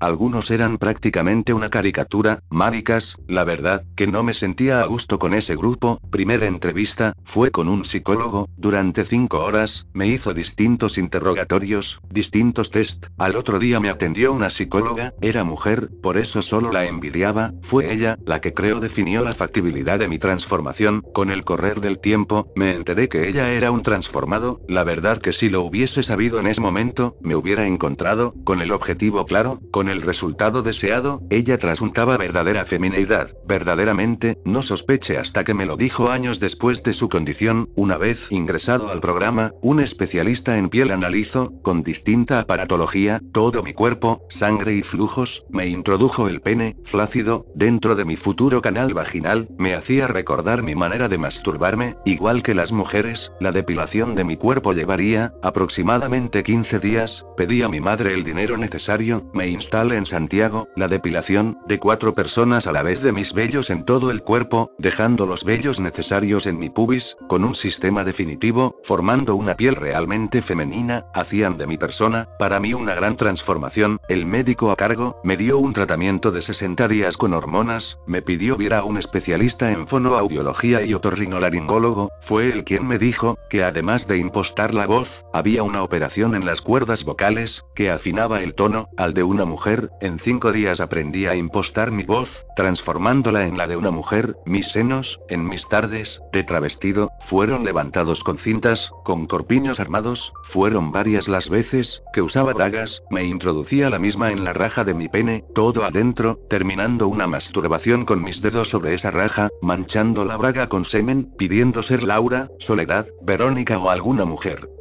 algunos 0.00 0.50
eran 0.50 0.78
prácticamente 0.78 1.52
una 1.54 1.70
caricatura, 1.70 2.40
maricas, 2.50 3.16
la 3.26 3.44
verdad, 3.44 3.84
que 3.96 4.06
no 4.06 4.22
me 4.22 4.34
sentía 4.34 4.82
a 4.82 4.86
gusto 4.86 5.18
con 5.18 5.32
ese 5.32 5.56
grupo, 5.56 6.00
primera 6.10 6.46
entrevista, 6.46 7.14
fue 7.24 7.50
con 7.50 7.68
un 7.68 7.84
psicólogo, 7.84 8.48
durante 8.56 9.04
cinco 9.04 9.38
horas, 9.44 9.86
me 9.92 10.06
hizo 10.06 10.34
distintos 10.34 10.98
interrogatorios, 10.98 12.00
distintos 12.10 12.70
test, 12.70 13.06
al 13.16 13.36
otro 13.36 13.58
día 13.58 13.80
me 13.80 13.88
atendió 13.88 14.32
una 14.32 14.50
psicóloga, 14.50 15.14
era 15.20 15.44
mujer, 15.44 15.90
por 16.02 16.18
eso 16.18 16.42
solo 16.42 16.70
la 16.72 16.86
envidiaba, 16.86 17.54
fue 17.62 17.92
ella, 17.92 18.18
la 18.26 18.40
que 18.40 18.52
creo 18.52 18.80
definió 18.80 19.24
la 19.24 19.34
factibilidad 19.34 19.98
de 19.98 20.08
mi 20.08 20.18
transformación, 20.18 21.02
con 21.14 21.30
el 21.30 21.44
correr 21.44 21.80
del 21.80 21.98
tiempo, 21.98 22.52
me 22.54 22.74
enteré 22.74 23.08
que 23.08 23.28
ella 23.28 23.50
era 23.52 23.70
un 23.70 23.82
transformado, 23.82 24.60
la 24.68 24.84
verdad 24.84 25.18
que 25.18 25.32
si 25.32 25.48
lo 25.48 25.62
hubiese 25.62 26.02
sabido 26.02 26.38
en 26.38 26.46
ese 26.46 26.60
momento, 26.60 27.16
me 27.20 27.34
hubiera 27.34 27.66
encontrado, 27.66 28.34
con 28.44 28.60
el 28.60 28.72
objetivo 28.72 29.24
claro, 29.24 29.37
con 29.70 29.88
el 29.88 30.02
resultado 30.02 30.62
deseado, 30.62 31.22
ella 31.30 31.58
trasuntaba 31.58 32.16
verdadera 32.16 32.64
femineidad, 32.64 33.34
verdaderamente, 33.46 34.38
no 34.44 34.62
sospeche 34.62 35.16
hasta 35.16 35.44
que 35.44 35.54
me 35.54 35.64
lo 35.64 35.76
dijo 35.76 36.10
años 36.10 36.40
después 36.40 36.82
de 36.82 36.92
su 36.92 37.08
condición, 37.08 37.70
una 37.76 37.98
vez 37.98 38.32
ingresado 38.32 38.90
al 38.90 39.00
programa, 39.00 39.52
un 39.62 39.80
especialista 39.80 40.58
en 40.58 40.68
piel 40.68 40.90
analizó, 40.90 41.52
con 41.62 41.82
distinta 41.82 42.40
aparatología, 42.40 43.20
todo 43.32 43.62
mi 43.62 43.74
cuerpo, 43.74 44.26
sangre 44.28 44.74
y 44.74 44.82
flujos, 44.82 45.44
me 45.50 45.68
introdujo 45.68 46.28
el 46.28 46.40
pene, 46.40 46.76
flácido, 46.82 47.46
dentro 47.54 47.94
de 47.94 48.04
mi 48.04 48.16
futuro 48.16 48.60
canal 48.60 48.92
vaginal, 48.92 49.48
me 49.56 49.74
hacía 49.74 50.08
recordar 50.08 50.62
mi 50.64 50.74
manera 50.74 51.08
de 51.08 51.18
masturbarme, 51.18 51.96
igual 52.04 52.42
que 52.42 52.54
las 52.54 52.72
mujeres, 52.72 53.30
la 53.40 53.52
depilación 53.52 54.16
de 54.16 54.24
mi 54.24 54.36
cuerpo 54.36 54.72
llevaría, 54.72 55.32
aproximadamente 55.42 56.42
15 56.42 56.80
días, 56.80 57.24
pedí 57.36 57.62
a 57.62 57.68
mi 57.68 57.80
madre 57.80 58.14
el 58.14 58.24
dinero 58.24 58.56
necesario, 58.56 59.17
me 59.32 59.48
instalé 59.48 59.96
en 59.96 60.06
Santiago, 60.06 60.68
la 60.76 60.88
depilación, 60.88 61.58
de 61.66 61.78
cuatro 61.78 62.14
personas 62.14 62.66
a 62.66 62.72
la 62.72 62.82
vez 62.82 63.02
de 63.02 63.12
mis 63.12 63.32
vellos 63.32 63.70
en 63.70 63.84
todo 63.84 64.10
el 64.10 64.22
cuerpo, 64.22 64.72
dejando 64.78 65.26
los 65.26 65.44
vellos 65.44 65.80
necesarios 65.80 66.46
en 66.46 66.58
mi 66.58 66.70
pubis, 66.70 67.16
con 67.28 67.44
un 67.44 67.54
sistema 67.54 68.04
definitivo, 68.04 68.76
formando 68.82 69.34
una 69.34 69.56
piel 69.56 69.76
realmente 69.76 70.42
femenina, 70.42 71.06
hacían 71.14 71.56
de 71.56 71.66
mi 71.66 71.78
persona, 71.78 72.28
para 72.38 72.60
mí 72.60 72.74
una 72.74 72.94
gran 72.94 73.16
transformación, 73.16 74.00
el 74.08 74.26
médico 74.26 74.70
a 74.70 74.76
cargo, 74.76 75.20
me 75.24 75.36
dio 75.36 75.58
un 75.58 75.72
tratamiento 75.72 76.30
de 76.30 76.42
60 76.42 76.88
días 76.88 77.16
con 77.16 77.34
hormonas, 77.34 77.98
me 78.06 78.22
pidió 78.22 78.56
ver 78.56 78.74
a 78.74 78.84
un 78.84 78.98
especialista 78.98 79.70
en 79.70 79.86
fonoaudiología 79.86 80.82
y 80.82 80.94
otorrinolaringólogo, 80.94 82.10
fue 82.20 82.52
el 82.52 82.64
quien 82.64 82.86
me 82.86 82.98
dijo, 82.98 83.38
que 83.50 83.62
además 83.62 84.06
de 84.06 84.18
impostar 84.18 84.74
la 84.74 84.86
voz, 84.86 85.24
había 85.32 85.62
una 85.62 85.82
operación 85.82 86.34
en 86.34 86.44
las 86.44 86.60
cuerdas 86.60 87.04
vocales, 87.04 87.64
que 87.74 87.90
afinaba 87.90 88.42
el 88.42 88.54
tono, 88.54 88.88
al 88.96 89.07
de 89.12 89.22
una 89.22 89.44
mujer, 89.44 89.90
en 90.00 90.18
cinco 90.18 90.52
días 90.52 90.80
aprendí 90.80 91.26
a 91.26 91.34
impostar 91.34 91.90
mi 91.90 92.02
voz, 92.02 92.46
transformándola 92.56 93.46
en 93.46 93.56
la 93.56 93.66
de 93.66 93.76
una 93.76 93.90
mujer, 93.90 94.36
mis 94.44 94.68
senos, 94.72 95.20
en 95.28 95.46
mis 95.46 95.68
tardes, 95.68 96.22
de 96.32 96.44
travestido, 96.44 97.10
fueron 97.20 97.64
levantados 97.64 98.24
con 98.24 98.38
cintas, 98.38 98.90
con 99.04 99.26
corpiños 99.26 99.80
armados, 99.80 100.32
fueron 100.42 100.92
varias 100.92 101.28
las 101.28 101.48
veces, 101.48 102.02
que 102.12 102.22
usaba 102.22 102.52
bragas, 102.52 103.02
me 103.10 103.24
introducía 103.24 103.90
la 103.90 103.98
misma 103.98 104.30
en 104.30 104.44
la 104.44 104.52
raja 104.52 104.84
de 104.84 104.94
mi 104.94 105.08
pene, 105.08 105.44
todo 105.54 105.84
adentro, 105.84 106.40
terminando 106.48 107.08
una 107.08 107.26
masturbación 107.26 108.04
con 108.04 108.22
mis 108.22 108.42
dedos 108.42 108.68
sobre 108.70 108.94
esa 108.94 109.10
raja, 109.10 109.48
manchando 109.62 110.24
la 110.24 110.36
braga 110.36 110.68
con 110.68 110.84
semen, 110.84 111.32
pidiendo 111.36 111.82
ser 111.82 112.02
Laura, 112.02 112.50
Soledad, 112.58 113.06
Verónica 113.22 113.78
o 113.78 113.90
alguna 113.90 114.24
mujer. 114.24 114.77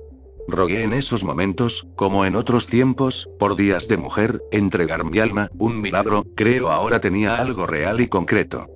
Rogué 0.48 0.84
en 0.84 0.94
esos 0.94 1.24
momentos, 1.24 1.88
como 1.96 2.25
en 2.25 2.36
otros 2.36 2.68
tiempos, 2.68 3.30
por 3.38 3.56
días 3.56 3.88
de 3.88 3.98
mujer, 3.98 4.42
entregar 4.51 5.04
mi 5.04 5.20
alma, 5.20 5.50
un 5.58 5.82
milagro, 5.82 6.25
creo 6.36 6.70
ahora 6.70 7.01
tenía 7.01 7.36
algo 7.36 7.68
real 7.68 8.00
y 8.00 8.08
concreto. 8.08 8.68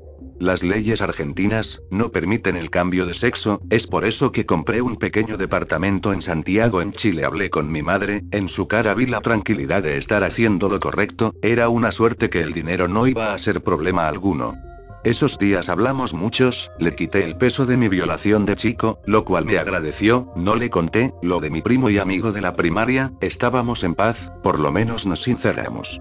Las 0.42 0.64
leyes 0.64 1.02
argentinas 1.02 1.82
no 1.92 2.12
permiten 2.12 2.56
el 2.56 2.72
cambio 2.72 3.06
de 3.06 3.14
sexo, 3.14 3.62
es 3.70 3.86
por 3.86 4.06
eso 4.06 4.32
que 4.32 4.48
compré 4.48 4.82
un 4.82 4.98
pequeño 4.98 5.38
departamento 5.38 6.14
en 6.14 6.22
Santiago 6.24 6.82
en 6.82 6.92
Chile. 6.92 7.26
Hablé 7.26 7.52
con 7.52 7.72
mi 7.72 7.84
madre, 7.84 8.24
en 8.32 8.50
su 8.50 8.68
cara 8.68 8.96
vi 8.96 9.06
la 9.06 9.22
tranquilidad 9.22 9.84
de 9.84 9.98
estar 9.98 10.24
haciendo 10.24 10.68
lo 10.68 10.80
correcto, 10.80 11.36
era 11.44 11.70
una 11.70 11.92
suerte 11.92 12.32
que 12.32 12.42
el 12.42 12.54
dinero 12.54 12.88
no 12.88 13.06
iba 13.06 13.34
a 13.34 13.38
ser 13.38 13.62
problema 13.62 14.08
alguno. 14.08 14.56
Esos 15.04 15.40
días 15.40 15.68
hablamos 15.68 16.14
muchos, 16.14 16.72
le 16.78 16.94
quité 16.94 17.24
el 17.24 17.36
peso 17.36 17.66
de 17.66 17.76
mi 17.76 17.90
violación 17.90 18.46
de 18.46 18.56
chico, 18.56 19.00
lo 19.06 19.26
cual 19.26 19.46
me 19.46 19.58
agradeció, 19.58 20.32
no 20.36 20.56
le 20.56 20.70
conté, 20.70 21.16
lo 21.24 21.40
de 21.40 21.50
mi 21.50 21.64
primo 21.64 21.90
y 21.90 21.98
amigo 21.98 22.32
de 22.32 22.42
la 22.42 22.56
primaria, 22.56 23.12
estábamos 23.20 23.84
en 23.84 23.96
paz, 23.96 24.32
por 24.44 24.60
lo 24.60 24.72
menos 24.72 25.08
nos 25.08 25.24
sinceramos. 25.24 26.00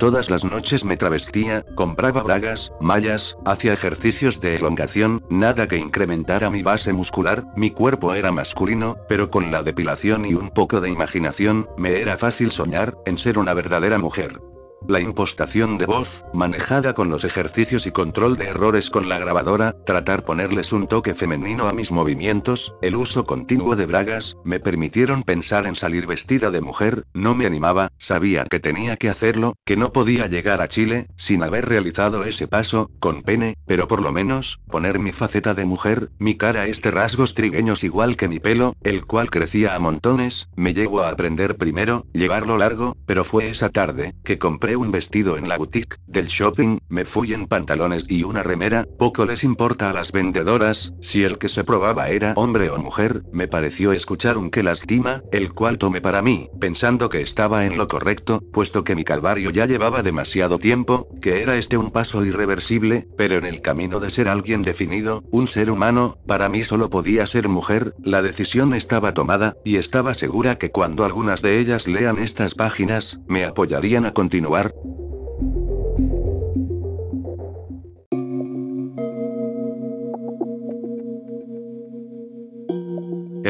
Todas 0.00 0.30
las 0.30 0.44
noches 0.44 0.84
me 0.84 0.96
travestía, 0.96 1.64
compraba 1.76 2.24
bragas, 2.24 2.72
mallas, 2.80 3.36
hacía 3.44 3.72
ejercicios 3.72 4.40
de 4.40 4.56
elongación, 4.56 5.22
nada 5.30 5.68
que 5.68 5.76
incrementara 5.76 6.50
mi 6.50 6.64
base 6.64 6.92
muscular, 6.92 7.46
mi 7.54 7.70
cuerpo 7.70 8.14
era 8.14 8.32
masculino, 8.32 8.96
pero 9.08 9.30
con 9.30 9.52
la 9.52 9.62
depilación 9.62 10.24
y 10.24 10.34
un 10.34 10.48
poco 10.48 10.80
de 10.80 10.90
imaginación, 10.90 11.68
me 11.76 12.00
era 12.00 12.18
fácil 12.18 12.50
soñar, 12.50 12.96
en 13.06 13.16
ser 13.16 13.38
una 13.38 13.54
verdadera 13.54 13.98
mujer. 13.98 14.40
La 14.88 14.98
impostación 14.98 15.76
de 15.78 15.86
voz, 15.86 16.24
manejada 16.32 16.94
con 16.94 17.10
los 17.10 17.24
ejercicios 17.24 17.86
y 17.86 17.92
control 17.92 18.36
de 18.38 18.48
errores 18.48 18.90
con 18.90 19.08
la 19.08 19.18
grabadora, 19.18 19.76
tratar 19.84 20.24
ponerles 20.24 20.72
un 20.72 20.86
toque 20.86 21.14
femenino 21.14 21.68
a 21.68 21.72
mis 21.72 21.92
movimientos, 21.92 22.74
el 22.80 22.96
uso 22.96 23.24
continuo 23.24 23.76
de 23.76 23.86
bragas, 23.86 24.36
me 24.42 24.58
permitieron 24.58 25.22
pensar 25.22 25.66
en 25.66 25.76
salir 25.76 26.06
vestida 26.06 26.50
de 26.50 26.60
mujer, 26.60 27.04
no 27.12 27.34
me 27.34 27.46
animaba, 27.46 27.92
sabía 27.98 28.46
que 28.46 28.58
tenía 28.58 28.96
que 28.96 29.10
hacerlo, 29.10 29.54
que 29.64 29.76
no 29.76 29.92
podía 29.92 30.26
llegar 30.26 30.62
a 30.62 30.68
Chile, 30.68 31.08
sin 31.16 31.42
haber 31.42 31.66
realizado 31.66 32.24
ese 32.24 32.48
paso, 32.48 32.90
con 33.00 33.22
pene, 33.22 33.56
pero 33.66 33.86
por 33.86 34.00
lo 34.00 34.12
menos, 34.12 34.60
poner 34.66 34.98
mi 34.98 35.12
faceta 35.12 35.54
de 35.54 35.66
mujer, 35.66 36.08
mi 36.18 36.36
cara 36.36 36.66
este 36.66 36.90
rasgos 36.90 37.34
trigueños 37.34 37.84
igual 37.84 38.16
que 38.16 38.28
mi 38.28 38.40
pelo, 38.40 38.74
el 38.82 39.04
cual 39.04 39.30
crecía 39.30 39.74
a 39.74 39.78
montones, 39.78 40.48
me 40.56 40.74
llevo 40.74 41.02
a 41.02 41.10
aprender 41.10 41.56
primero, 41.56 42.06
llevarlo 42.12 42.56
largo, 42.56 42.96
pero 43.06 43.24
fue 43.24 43.50
esa 43.50 43.68
tarde, 43.68 44.14
que 44.24 44.38
compré 44.38 44.69
un 44.76 44.90
vestido 44.90 45.36
en 45.36 45.48
la 45.48 45.58
boutique 45.58 45.96
del 46.06 46.26
shopping, 46.26 46.78
me 46.88 47.04
fui 47.04 47.32
en 47.32 47.46
pantalones 47.46 48.06
y 48.08 48.22
una 48.22 48.42
remera, 48.42 48.86
poco 48.98 49.26
les 49.26 49.44
importa 49.44 49.90
a 49.90 49.92
las 49.92 50.12
vendedoras, 50.12 50.92
si 51.00 51.24
el 51.24 51.38
que 51.38 51.48
se 51.48 51.64
probaba 51.64 52.08
era 52.08 52.34
hombre 52.36 52.70
o 52.70 52.78
mujer, 52.78 53.22
me 53.32 53.48
pareció 53.48 53.92
escuchar 53.92 54.36
un 54.36 54.50
que 54.50 54.62
lastima, 54.62 55.22
el 55.32 55.52
cual 55.52 55.78
tomé 55.78 56.00
para 56.00 56.22
mí, 56.22 56.48
pensando 56.60 57.08
que 57.08 57.22
estaba 57.22 57.64
en 57.64 57.78
lo 57.78 57.88
correcto, 57.88 58.42
puesto 58.52 58.84
que 58.84 58.94
mi 58.94 59.04
calvario 59.04 59.50
ya 59.50 59.66
llevaba 59.66 60.02
demasiado 60.02 60.58
tiempo, 60.58 61.08
que 61.20 61.42
era 61.42 61.56
este 61.56 61.76
un 61.76 61.90
paso 61.90 62.24
irreversible, 62.24 63.08
pero 63.16 63.36
en 63.36 63.46
el 63.46 63.60
camino 63.60 64.00
de 64.00 64.10
ser 64.10 64.28
alguien 64.28 64.62
definido, 64.62 65.24
un 65.30 65.46
ser 65.46 65.70
humano, 65.70 66.18
para 66.26 66.48
mí 66.48 66.64
solo 66.64 66.90
podía 66.90 67.26
ser 67.26 67.48
mujer, 67.48 67.94
la 68.02 68.22
decisión 68.22 68.74
estaba 68.74 69.14
tomada, 69.14 69.56
y 69.64 69.76
estaba 69.76 70.14
segura 70.14 70.58
que 70.58 70.70
cuando 70.70 71.04
algunas 71.04 71.42
de 71.42 71.58
ellas 71.58 71.88
lean 71.88 72.18
estas 72.18 72.54
páginas, 72.54 73.18
me 73.26 73.44
apoyarían 73.44 74.04
a 74.06 74.12
continuar 74.12 74.59
keluar. 74.68 75.19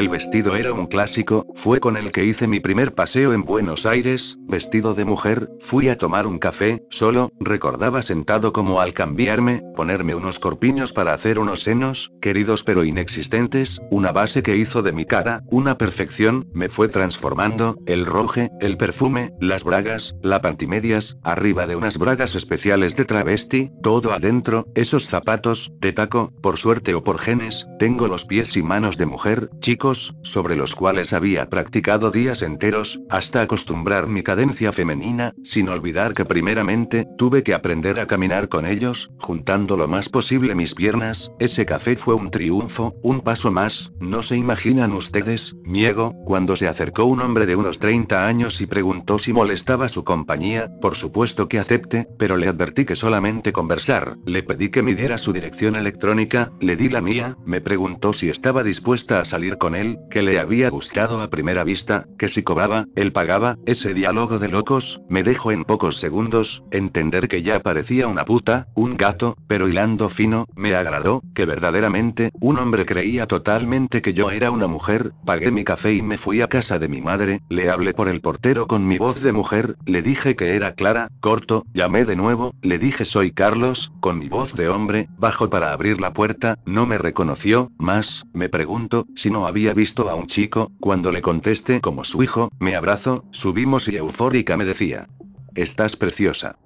El 0.01 0.09
vestido 0.09 0.55
era 0.55 0.73
un 0.73 0.87
clásico, 0.87 1.45
fue 1.53 1.79
con 1.79 1.95
el 1.95 2.11
que 2.11 2.25
hice 2.25 2.47
mi 2.47 2.59
primer 2.59 2.95
paseo 2.95 3.33
en 3.33 3.43
Buenos 3.43 3.85
Aires, 3.85 4.39
vestido 4.47 4.95
de 4.95 5.05
mujer, 5.05 5.49
fui 5.59 5.89
a 5.89 5.97
tomar 5.99 6.25
un 6.25 6.39
café, 6.39 6.83
solo, 6.89 7.31
recordaba 7.39 8.01
sentado 8.01 8.51
como 8.51 8.81
al 8.81 8.95
cambiarme, 8.95 9.61
ponerme 9.75 10.15
unos 10.15 10.39
corpiños 10.39 10.91
para 10.91 11.13
hacer 11.13 11.37
unos 11.37 11.61
senos, 11.61 12.11
queridos 12.19 12.63
pero 12.63 12.83
inexistentes, 12.83 13.79
una 13.91 14.11
base 14.11 14.41
que 14.41 14.57
hizo 14.57 14.81
de 14.81 14.91
mi 14.91 15.05
cara, 15.05 15.43
una 15.51 15.77
perfección, 15.77 16.47
me 16.51 16.69
fue 16.69 16.87
transformando, 16.87 17.77
el 17.85 18.07
roje, 18.07 18.49
el 18.59 18.77
perfume, 18.77 19.33
las 19.39 19.63
bragas, 19.63 20.15
la 20.23 20.41
pantimedias, 20.41 21.17
arriba 21.21 21.67
de 21.67 21.75
unas 21.75 21.99
bragas 21.99 22.33
especiales 22.33 22.95
de 22.95 23.05
travesti, 23.05 23.71
todo 23.83 24.13
adentro, 24.13 24.65
esos 24.73 25.05
zapatos, 25.05 25.71
de 25.79 25.93
taco, 25.93 26.33
por 26.41 26.57
suerte 26.57 26.95
o 26.95 27.03
por 27.03 27.19
genes, 27.19 27.67
tengo 27.77 28.07
los 28.07 28.25
pies 28.25 28.57
y 28.57 28.63
manos 28.63 28.97
de 28.97 29.05
mujer, 29.05 29.51
chicos, 29.59 29.90
sobre 29.97 30.55
los 30.55 30.75
cuales 30.75 31.13
había 31.13 31.49
practicado 31.49 32.11
días 32.11 32.41
enteros, 32.41 33.01
hasta 33.09 33.41
acostumbrar 33.41 34.07
mi 34.07 34.23
cadencia 34.23 34.71
femenina, 34.71 35.33
sin 35.43 35.69
olvidar 35.69 36.13
que 36.13 36.25
primeramente, 36.25 37.05
tuve 37.17 37.43
que 37.43 37.53
aprender 37.53 37.99
a 37.99 38.07
caminar 38.07 38.49
con 38.49 38.65
ellos, 38.65 39.11
juntando 39.19 39.77
lo 39.77 39.87
más 39.87 40.09
posible 40.09 40.55
mis 40.55 40.75
piernas, 40.75 41.31
ese 41.39 41.65
café 41.65 41.95
fue 41.95 42.15
un 42.15 42.31
triunfo, 42.31 42.95
un 43.03 43.21
paso 43.21 43.51
más, 43.51 43.91
no 43.99 44.23
se 44.23 44.37
imaginan 44.37 44.93
ustedes, 44.93 45.55
miego, 45.63 46.13
cuando 46.25 46.55
se 46.55 46.67
acercó 46.67 47.05
un 47.05 47.21
hombre 47.21 47.45
de 47.45 47.55
unos 47.55 47.79
30 47.79 48.27
años 48.27 48.61
y 48.61 48.65
preguntó 48.65 49.19
si 49.19 49.33
molestaba 49.33 49.89
su 49.89 50.03
compañía, 50.03 50.71
por 50.79 50.95
supuesto 50.95 51.47
que 51.47 51.59
acepte, 51.59 52.07
pero 52.17 52.37
le 52.37 52.47
advertí 52.47 52.85
que 52.85 52.95
solamente 52.95 53.51
conversar, 53.51 54.17
le 54.25 54.43
pedí 54.43 54.69
que 54.69 54.83
me 54.83 54.95
diera 54.95 55.17
su 55.17 55.33
dirección 55.33 55.75
electrónica, 55.75 56.51
le 56.59 56.75
di 56.75 56.89
la 56.89 57.01
mía, 57.01 57.37
me 57.45 57.61
preguntó 57.61 58.13
si 58.13 58.29
estaba 58.29 58.63
dispuesta 58.63 59.19
a 59.19 59.25
salir 59.25 59.57
con 59.57 59.75
él, 59.75 59.80
que 60.09 60.21
le 60.21 60.39
había 60.39 60.69
gustado 60.69 61.21
a 61.21 61.29
primera 61.29 61.63
vista, 61.63 62.05
que 62.17 62.29
si 62.29 62.43
cobraba, 62.43 62.87
él 62.95 63.11
pagaba, 63.11 63.57
ese 63.65 63.93
diálogo 63.93 64.39
de 64.39 64.49
locos, 64.49 65.01
me 65.09 65.23
dejó 65.23 65.51
en 65.51 65.65
pocos 65.65 65.97
segundos, 65.97 66.63
entender 66.71 67.27
que 67.27 67.41
ya 67.41 67.59
parecía 67.59 68.07
una 68.07 68.25
puta, 68.25 68.67
un 68.75 68.97
gato, 68.97 69.35
pero 69.47 69.67
hilando 69.67 70.09
fino, 70.09 70.45
me 70.55 70.75
agradó, 70.75 71.21
que 71.33 71.45
verdaderamente, 71.45 72.31
un 72.39 72.59
hombre 72.59 72.85
creía 72.85 73.27
totalmente 73.27 74.01
que 74.01 74.13
yo 74.13 74.31
era 74.31 74.51
una 74.51 74.67
mujer, 74.67 75.11
pagué 75.25 75.51
mi 75.51 75.63
café 75.63 75.93
y 75.93 76.01
me 76.01 76.17
fui 76.17 76.41
a 76.41 76.47
casa 76.47 76.79
de 76.79 76.87
mi 76.87 77.01
madre, 77.01 77.41
le 77.49 77.69
hablé 77.69 77.93
por 77.93 78.09
el 78.09 78.21
portero 78.21 78.67
con 78.67 78.87
mi 78.87 78.97
voz 78.97 79.21
de 79.21 79.31
mujer, 79.31 79.75
le 79.85 80.01
dije 80.01 80.35
que 80.35 80.55
era 80.55 80.73
clara, 80.73 81.09
corto, 81.19 81.65
llamé 81.73 82.05
de 82.05 82.15
nuevo, 82.15 82.53
le 82.61 82.77
dije 82.77 83.05
soy 83.05 83.31
Carlos, 83.31 83.91
con 83.99 84.19
mi 84.19 84.29
voz 84.29 84.53
de 84.53 84.69
hombre, 84.69 85.07
bajo 85.17 85.49
para 85.49 85.71
abrir 85.71 86.01
la 86.01 86.13
puerta, 86.13 86.59
no 86.65 86.85
me 86.85 86.97
reconoció, 86.97 87.71
más, 87.77 88.25
me 88.33 88.49
pregunto, 88.49 89.05
si 89.15 89.29
no 89.29 89.47
había 89.47 89.60
visto 89.73 90.09
a 90.09 90.15
un 90.15 90.27
chico, 90.27 90.71
cuando 90.79 91.11
le 91.11 91.21
contesté 91.21 91.79
como 91.81 92.03
su 92.03 92.23
hijo, 92.23 92.49
me 92.59 92.75
abrazo, 92.75 93.23
subimos 93.31 93.87
y 93.87 93.97
eufórica 93.97 94.57
me 94.57 94.65
decía. 94.65 95.07
Estás 95.55 95.95
preciosa. 95.95 96.57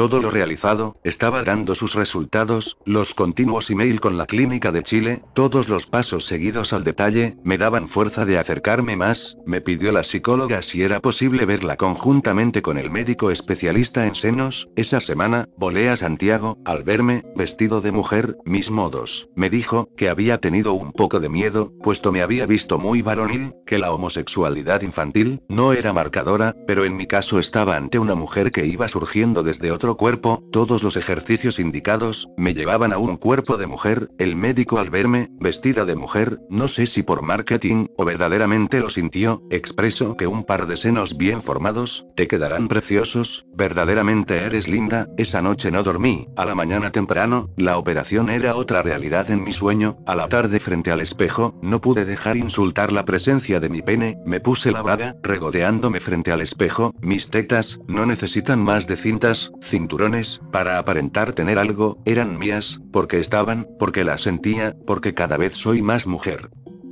Todo 0.00 0.18
lo 0.22 0.30
realizado, 0.30 0.96
estaba 1.04 1.42
dando 1.42 1.74
sus 1.74 1.92
resultados, 1.92 2.78
los 2.86 3.12
continuos 3.12 3.68
email 3.68 4.00
con 4.00 4.16
la 4.16 4.24
clínica 4.24 4.72
de 4.72 4.82
Chile, 4.82 5.22
todos 5.34 5.68
los 5.68 5.84
pasos 5.84 6.24
seguidos 6.24 6.72
al 6.72 6.84
detalle, 6.84 7.36
me 7.44 7.58
daban 7.58 7.86
fuerza 7.86 8.24
de 8.24 8.38
acercarme 8.38 8.96
más, 8.96 9.36
me 9.44 9.60
pidió 9.60 9.92
la 9.92 10.02
psicóloga 10.02 10.62
si 10.62 10.82
era 10.82 11.00
posible 11.00 11.44
verla 11.44 11.76
conjuntamente 11.76 12.62
con 12.62 12.78
el 12.78 12.90
médico 12.90 13.30
especialista 13.30 14.06
en 14.06 14.14
senos, 14.14 14.70
esa 14.74 15.00
semana, 15.00 15.50
volé 15.58 15.90
a 15.90 15.98
Santiago, 15.98 16.56
al 16.64 16.82
verme, 16.82 17.22
vestido 17.36 17.82
de 17.82 17.92
mujer, 17.92 18.38
mis 18.46 18.70
modos, 18.70 19.28
me 19.36 19.50
dijo, 19.50 19.90
que 19.98 20.08
había 20.08 20.38
tenido 20.38 20.72
un 20.72 20.92
poco 20.92 21.20
de 21.20 21.28
miedo, 21.28 21.74
puesto 21.82 22.10
me 22.10 22.22
había 22.22 22.46
visto 22.46 22.78
muy 22.78 23.02
varonil, 23.02 23.52
que 23.66 23.78
la 23.78 23.92
homosexualidad 23.92 24.80
infantil, 24.80 25.42
no 25.50 25.74
era 25.74 25.92
marcadora, 25.92 26.56
pero 26.66 26.86
en 26.86 26.96
mi 26.96 27.06
caso 27.06 27.38
estaba 27.38 27.76
ante 27.76 27.98
una 27.98 28.14
mujer 28.14 28.50
que 28.50 28.64
iba 28.64 28.88
surgiendo 28.88 29.42
desde 29.42 29.70
otro 29.70 29.89
cuerpo, 29.96 30.42
todos 30.52 30.82
los 30.82 30.96
ejercicios 30.96 31.58
indicados, 31.58 32.28
me 32.36 32.54
llevaban 32.54 32.92
a 32.92 32.98
un 32.98 33.16
cuerpo 33.16 33.56
de 33.56 33.66
mujer, 33.66 34.08
el 34.18 34.36
médico 34.36 34.78
al 34.78 34.90
verme, 34.90 35.30
vestida 35.40 35.84
de 35.84 35.96
mujer, 35.96 36.38
no 36.48 36.68
sé 36.68 36.86
si 36.86 37.02
por 37.02 37.22
marketing, 37.22 37.86
o 37.96 38.04
verdaderamente 38.04 38.80
lo 38.80 38.90
sintió, 38.90 39.42
expreso 39.50 40.16
que 40.16 40.26
un 40.26 40.44
par 40.44 40.66
de 40.66 40.76
senos 40.76 41.16
bien 41.16 41.42
formados, 41.42 42.06
te 42.16 42.28
quedarán 42.28 42.68
preciosos, 42.68 43.46
verdaderamente 43.54 44.38
eres 44.44 44.68
linda, 44.68 45.08
esa 45.16 45.42
noche 45.42 45.70
no 45.70 45.82
dormí, 45.82 46.28
a 46.36 46.44
la 46.44 46.54
mañana 46.54 46.90
temprano, 46.90 47.50
la 47.56 47.78
operación 47.78 48.30
era 48.30 48.56
otra 48.56 48.82
realidad 48.82 49.30
en 49.30 49.44
mi 49.44 49.52
sueño, 49.52 49.98
a 50.06 50.14
la 50.14 50.28
tarde 50.28 50.60
frente 50.60 50.90
al 50.90 51.00
espejo, 51.00 51.58
no 51.62 51.80
pude 51.80 52.04
dejar 52.04 52.36
insultar 52.36 52.92
la 52.92 53.04
presencia 53.04 53.60
de 53.60 53.68
mi 53.68 53.82
pene, 53.82 54.18
me 54.24 54.40
puse 54.40 54.70
la 54.70 54.82
vaga, 54.82 55.16
regodeándome 55.22 56.00
frente 56.00 56.32
al 56.32 56.40
espejo, 56.40 56.94
mis 57.00 57.30
tetas, 57.30 57.80
no 57.86 58.06
necesitan 58.06 58.60
más 58.60 58.86
de 58.86 58.96
cintas, 58.96 59.50
cinturones, 59.70 60.40
para 60.52 60.78
aparentar 60.78 61.32
tener 61.32 61.58
algo, 61.58 61.98
eran 62.04 62.38
mías, 62.38 62.80
porque 62.92 63.18
estaban, 63.18 63.66
porque 63.78 64.04
las 64.04 64.22
sentía, 64.22 64.76
porque 64.86 65.14
cada 65.14 65.36
vez 65.36 65.54
soy 65.54 65.80
más 65.82 66.06
mujer. 66.06 66.50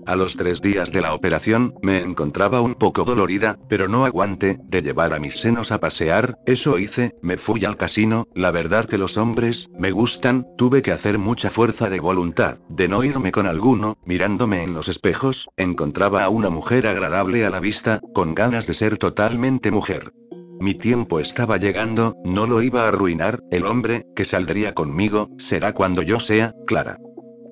A 0.09 0.17
los 0.17 0.39
tres 0.39 0.63
días 0.63 0.91
de 0.91 1.03
la 1.03 1.13
operación, 1.13 1.75
me 1.83 1.99
encontraba 1.99 2.63
un 2.63 2.77
poco 2.77 3.05
dolorida, 3.05 3.59
pero 3.69 3.89
no 3.89 4.07
aguante, 4.07 4.59
de 4.63 4.81
llevar 4.81 5.13
a 5.13 5.19
mis 5.19 5.39
senos 5.39 5.71
a 5.71 5.81
pasear, 5.81 6.39
eso 6.47 6.79
hice, 6.79 7.15
me 7.21 7.37
fui 7.37 7.67
al 7.67 7.77
casino, 7.77 8.27
la 8.35 8.51
verdad 8.51 8.87
que 8.87 8.97
los 8.97 9.19
hombres, 9.19 9.69
me 9.79 9.91
gustan, 9.91 10.47
tuve 10.57 10.81
que 10.81 10.93
hacer 10.93 11.19
mucha 11.19 11.51
fuerza 11.51 11.91
de 11.91 12.01
voluntad, 12.01 12.57
de 12.71 12.89
no 12.89 13.05
irme 13.05 13.33
con 13.33 13.47
alguno, 13.47 13.99
mirándome 14.07 14.62
en 14.62 14.73
los 14.73 14.88
espejos, 14.88 15.51
encontraba 15.59 16.25
a 16.25 16.31
una 16.31 16.49
mujer 16.49 16.87
agradable 16.87 17.45
a 17.45 17.51
la 17.51 17.61
vista, 17.61 18.01
con 18.14 18.35
ganas 18.35 18.67
de 18.67 18.73
ser 18.73 18.97
totalmente 18.97 19.71
mujer. 19.71 20.14
Mi 20.61 20.75
tiempo 20.75 21.21
estaba 21.21 21.57
llegando, 21.57 22.16
no 22.25 22.47
lo 22.47 22.62
iba 22.62 22.83
a 22.83 22.88
arruinar, 22.88 23.40
el 23.51 23.64
hombre, 23.64 24.07
que 24.16 24.25
saldría 24.25 24.75
conmigo, 24.75 25.31
será 25.38 25.73
cuando 25.73 26.03
yo 26.03 26.18
sea, 26.18 26.55
Clara. 26.66 26.99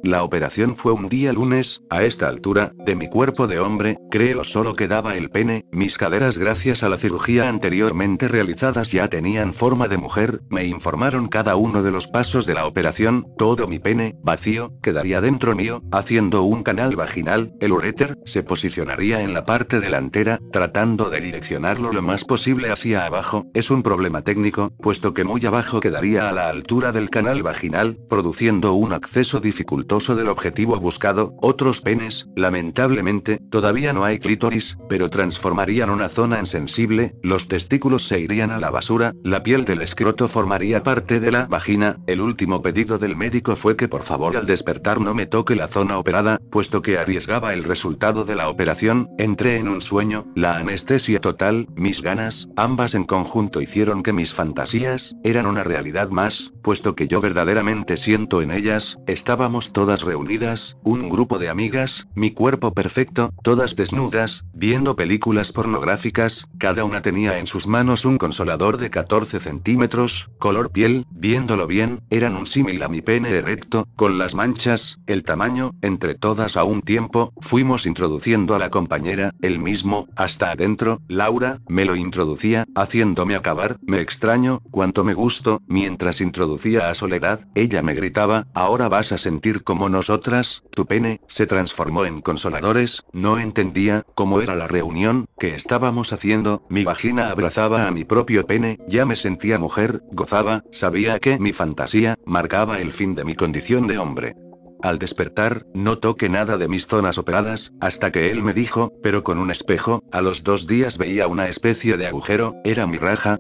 La 0.07 0.23
operación 0.23 0.77
fue 0.77 0.93
un 0.93 1.09
día 1.09 1.33
lunes, 1.33 1.83
a 1.91 2.05
esta 2.05 2.29
altura, 2.29 2.73
de 2.77 2.95
mi 2.95 3.09
cuerpo 3.09 3.49
de 3.49 3.59
hombre, 3.59 3.99
creo 4.09 4.45
solo 4.45 4.77
quedaba 4.77 5.17
el 5.17 5.31
pene, 5.31 5.67
mis 5.73 5.99
caderas 5.99 6.39
gracias 6.39 6.85
a 6.85 6.89
la 6.89 6.97
cirugía 6.97 7.49
anteriormente 7.49 8.29
realizadas 8.29 8.93
ya 8.93 9.09
tenían 9.09 9.53
forma 9.53 9.89
de 9.89 9.97
mujer, 9.97 10.43
me 10.49 10.65
informaron 10.65 11.27
cada 11.27 11.57
uno 11.57 11.83
de 11.83 11.91
los 11.91 12.07
pasos 12.07 12.47
de 12.47 12.55
la 12.55 12.69
operación, 12.69 13.27
todo 13.37 13.67
mi 13.67 13.81
pene, 13.81 14.15
vacío, 14.23 14.79
quedaría 14.81 15.21
dentro 15.21 15.57
mío, 15.57 15.83
haciendo 15.91 16.45
un 16.45 16.63
canal 16.63 16.95
vaginal, 16.95 17.57
el 17.59 17.73
uréter, 17.73 18.17
se 18.25 18.45
posicionaría 18.45 19.23
en 19.23 19.35
la 19.35 19.45
parte 19.45 19.81
delantera, 19.81 20.39
tratando 20.53 21.11
de 21.11 21.21
direccionarlo 21.21 21.93
lo 21.93 22.03
más 22.03 22.25
posible 22.25 22.71
hacia 22.71 23.07
abajo, 23.07 23.47
es 23.55 23.73
un 23.73 23.83
problema 23.83 24.23
técnico, 24.23 24.73
puesto 24.81 25.15
que 25.15 25.25
muy 25.25 25.45
abajo 25.45 25.81
quedaría 25.81 26.29
a 26.29 26.33
la 26.33 26.49
altura 26.49 26.93
del 26.93 27.11
canal 27.11 27.43
vaginal, 27.43 27.99
produciendo 28.09 28.75
un 28.75 28.93
acceso 28.93 29.41
dificultoso 29.41 29.96
del 29.97 30.29
objetivo 30.29 30.79
buscado, 30.79 31.35
otros 31.41 31.81
penes, 31.81 32.29
lamentablemente, 32.37 33.41
todavía 33.51 33.95
no 33.95 34.05
hay 34.05 34.19
clítoris, 34.19 34.77
pero 34.91 35.09
transformarían 35.09 35.89
una 35.89 36.11
zona 36.11 36.39
en 36.39 36.45
sensible, 36.45 37.15
los 37.23 37.49
testículos 37.49 38.07
se 38.07 38.21
irían 38.21 38.51
a 38.51 38.61
la 38.61 38.71
basura, 38.71 39.15
la 39.25 39.43
piel 39.43 39.65
del 39.65 39.81
escroto 39.81 40.29
formaría 40.29 40.83
parte 40.83 41.19
de 41.19 41.31
la 41.33 41.47
vagina, 41.47 41.97
el 42.07 42.21
último 42.21 42.61
pedido 42.61 42.99
del 42.99 43.17
médico 43.17 43.57
fue 43.57 43.75
que 43.75 43.89
por 43.89 44.03
favor 44.03 44.37
al 44.37 44.45
despertar 44.45 45.01
no 45.01 45.15
me 45.15 45.25
toque 45.25 45.57
la 45.57 45.67
zona 45.69 45.99
operada, 45.99 46.39
puesto 46.51 46.83
que 46.83 46.99
arriesgaba 46.99 47.55
el 47.55 47.65
resultado 47.65 48.25
de 48.27 48.37
la 48.37 48.51
operación, 48.51 49.09
entré 49.17 49.57
en 49.57 49.69
un 49.69 49.81
sueño, 49.81 50.27
la 50.35 50.59
anestesia 50.59 51.21
total, 51.21 51.69
mis 51.75 52.03
ganas, 52.03 52.51
ambas 52.55 52.95
en 52.95 53.05
conjunto 53.05 53.63
hicieron 53.63 54.03
que 54.03 54.13
mis 54.13 54.35
fantasías, 54.35 55.15
eran 55.25 55.47
una 55.47 55.65
realidad 55.65 56.11
más, 56.11 56.53
puesto 56.63 56.95
que 56.95 57.09
yo 57.09 57.23
verdaderamente 57.23 57.97
siento 57.97 58.43
en 58.43 58.51
ellas, 58.51 58.99
estábamos 59.07 59.73
todas 59.77 60.01
reunidas, 60.01 60.79
un 60.85 61.11
grupo 61.11 61.39
de 61.39 61.51
amigas, 61.51 62.09
mi 62.15 62.31
cuerpo 62.31 62.73
perfecto, 62.73 63.35
todas 63.43 63.77
desnudas, 63.77 64.47
viendo 64.55 64.97
películas 64.97 65.53
pornográficas, 65.53 66.49
cada 66.57 66.85
una 66.85 67.03
tenía 67.03 67.39
en 67.39 67.47
sus 67.47 67.67
manos 67.67 68.07
un 68.07 68.17
consolador 68.17 68.79
de 68.79 68.89
14 68.89 69.39
centímetros, 69.39 70.31
color 70.39 70.71
piel, 70.71 71.05
viéndolo 71.11 71.67
bien, 71.67 72.01
eran 72.09 72.37
un 72.37 72.47
símil 72.47 72.83
a 72.83 72.89
mi 72.89 73.03
pene 73.03 73.29
erecto, 73.29 73.87
con 73.97 74.17
las 74.17 74.35
manchas, 74.35 74.99
el 75.07 75.25
tamaño, 75.25 75.73
entre 75.83 76.15
todas 76.15 76.57
a 76.57 76.65
un 76.65 76.81
tiempo, 76.81 77.35
fuimos 77.39 77.85
introduciendo 77.85 78.55
a 78.55 78.59
la 78.59 78.71
compañera, 78.71 79.35
el 79.43 79.59
mismo, 79.59 80.09
hasta 80.17 80.53
adentro, 80.53 81.03
Laura, 81.07 81.61
me 81.69 81.85
lo 81.85 81.97
introducía, 81.97 82.65
haciéndome 82.75 83.35
acabar, 83.35 83.77
me 83.83 84.01
extraño, 84.01 84.63
cuánto 84.71 85.05
me 85.05 85.13
gusto, 85.13 85.61
mientras 85.67 86.23
introducía 86.23 86.89
a 86.89 86.95
Soledad, 86.95 87.47
ella 87.55 87.83
me 87.83 87.93
gritaba, 87.93 88.47
ahora 88.55 88.89
vas 88.89 89.13
a 89.13 89.19
sentir 89.19 89.65
como 89.67 89.89
nosotras, 89.89 90.63
tu 90.71 90.87
pene, 90.87 91.21
se 91.27 91.45
transformó 91.49 92.05
en 92.05 92.21
consoladores, 92.21 93.03
no 93.13 93.41
entendía, 93.41 94.05
cómo 94.15 94.41
era 94.41 94.55
la 94.55 94.69
reunión, 94.69 95.27
que 95.41 95.57
estábamos 95.57 96.13
haciendo, 96.13 96.63
mi 96.71 96.85
vagina 96.85 97.31
abrazaba 97.31 97.89
a 97.89 97.91
mi 97.91 98.05
propio 98.05 98.47
pene, 98.47 98.79
ya 98.87 99.05
me 99.05 99.17
sentía 99.17 99.59
mujer, 99.59 100.03
gozaba, 100.13 100.63
sabía 100.71 101.19
que 101.19 101.41
mi 101.41 101.53
fantasía, 101.53 102.15
marcaba 102.25 102.79
el 102.81 102.93
fin 102.93 103.17
de 103.17 103.25
mi 103.25 103.35
condición 103.35 103.89
de 103.89 103.99
hombre. 103.99 104.37
Al 104.83 105.01
despertar, 105.01 105.67
no 105.75 105.99
toqué 105.99 106.29
nada 106.29 106.59
de 106.59 106.69
mis 106.69 106.87
zonas 106.87 107.19
operadas, 107.19 107.73
hasta 107.81 108.13
que 108.13 108.31
él 108.31 108.45
me 108.45 108.53
dijo, 108.53 108.93
pero 109.03 109.25
con 109.25 109.41
un 109.41 109.51
espejo, 109.51 110.05
a 110.13 110.21
los 110.21 110.45
dos 110.45 110.69
días 110.69 110.97
veía 110.97 111.27
una 111.27 111.49
especie 111.49 111.97
de 111.97 112.07
agujero, 112.07 112.55
era 112.63 112.87
mi 112.87 112.99
raja. 112.99 113.39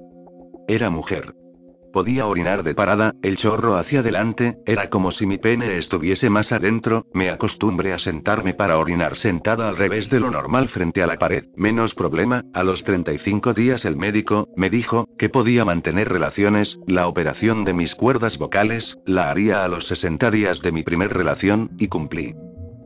Era 0.66 0.90
mujer. 0.90 1.36
Podía 1.92 2.26
orinar 2.26 2.62
de 2.62 2.74
parada, 2.74 3.14
el 3.22 3.36
chorro 3.36 3.76
hacia 3.76 4.00
adelante, 4.00 4.58
era 4.66 4.90
como 4.90 5.10
si 5.10 5.26
mi 5.26 5.38
pene 5.38 5.76
estuviese 5.76 6.30
más 6.30 6.52
adentro, 6.52 7.06
me 7.12 7.30
acostumbré 7.30 7.92
a 7.92 7.98
sentarme 7.98 8.54
para 8.54 8.78
orinar 8.78 9.16
sentada 9.16 9.68
al 9.68 9.76
revés 9.76 10.10
de 10.10 10.20
lo 10.20 10.30
normal 10.30 10.68
frente 10.68 11.02
a 11.02 11.06
la 11.06 11.18
pared. 11.18 11.46
Menos 11.56 11.94
problema, 11.94 12.44
a 12.52 12.64
los 12.64 12.84
35 12.84 13.54
días 13.54 13.84
el 13.84 13.96
médico, 13.96 14.48
me 14.56 14.70
dijo, 14.70 15.08
que 15.18 15.28
podía 15.28 15.64
mantener 15.64 16.08
relaciones, 16.08 16.78
la 16.86 17.06
operación 17.08 17.64
de 17.64 17.72
mis 17.72 17.94
cuerdas 17.94 18.38
vocales, 18.38 18.98
la 19.06 19.30
haría 19.30 19.64
a 19.64 19.68
los 19.68 19.86
60 19.86 20.30
días 20.30 20.60
de 20.60 20.72
mi 20.72 20.82
primer 20.82 21.12
relación, 21.14 21.70
y 21.78 21.88
cumplí. 21.88 22.34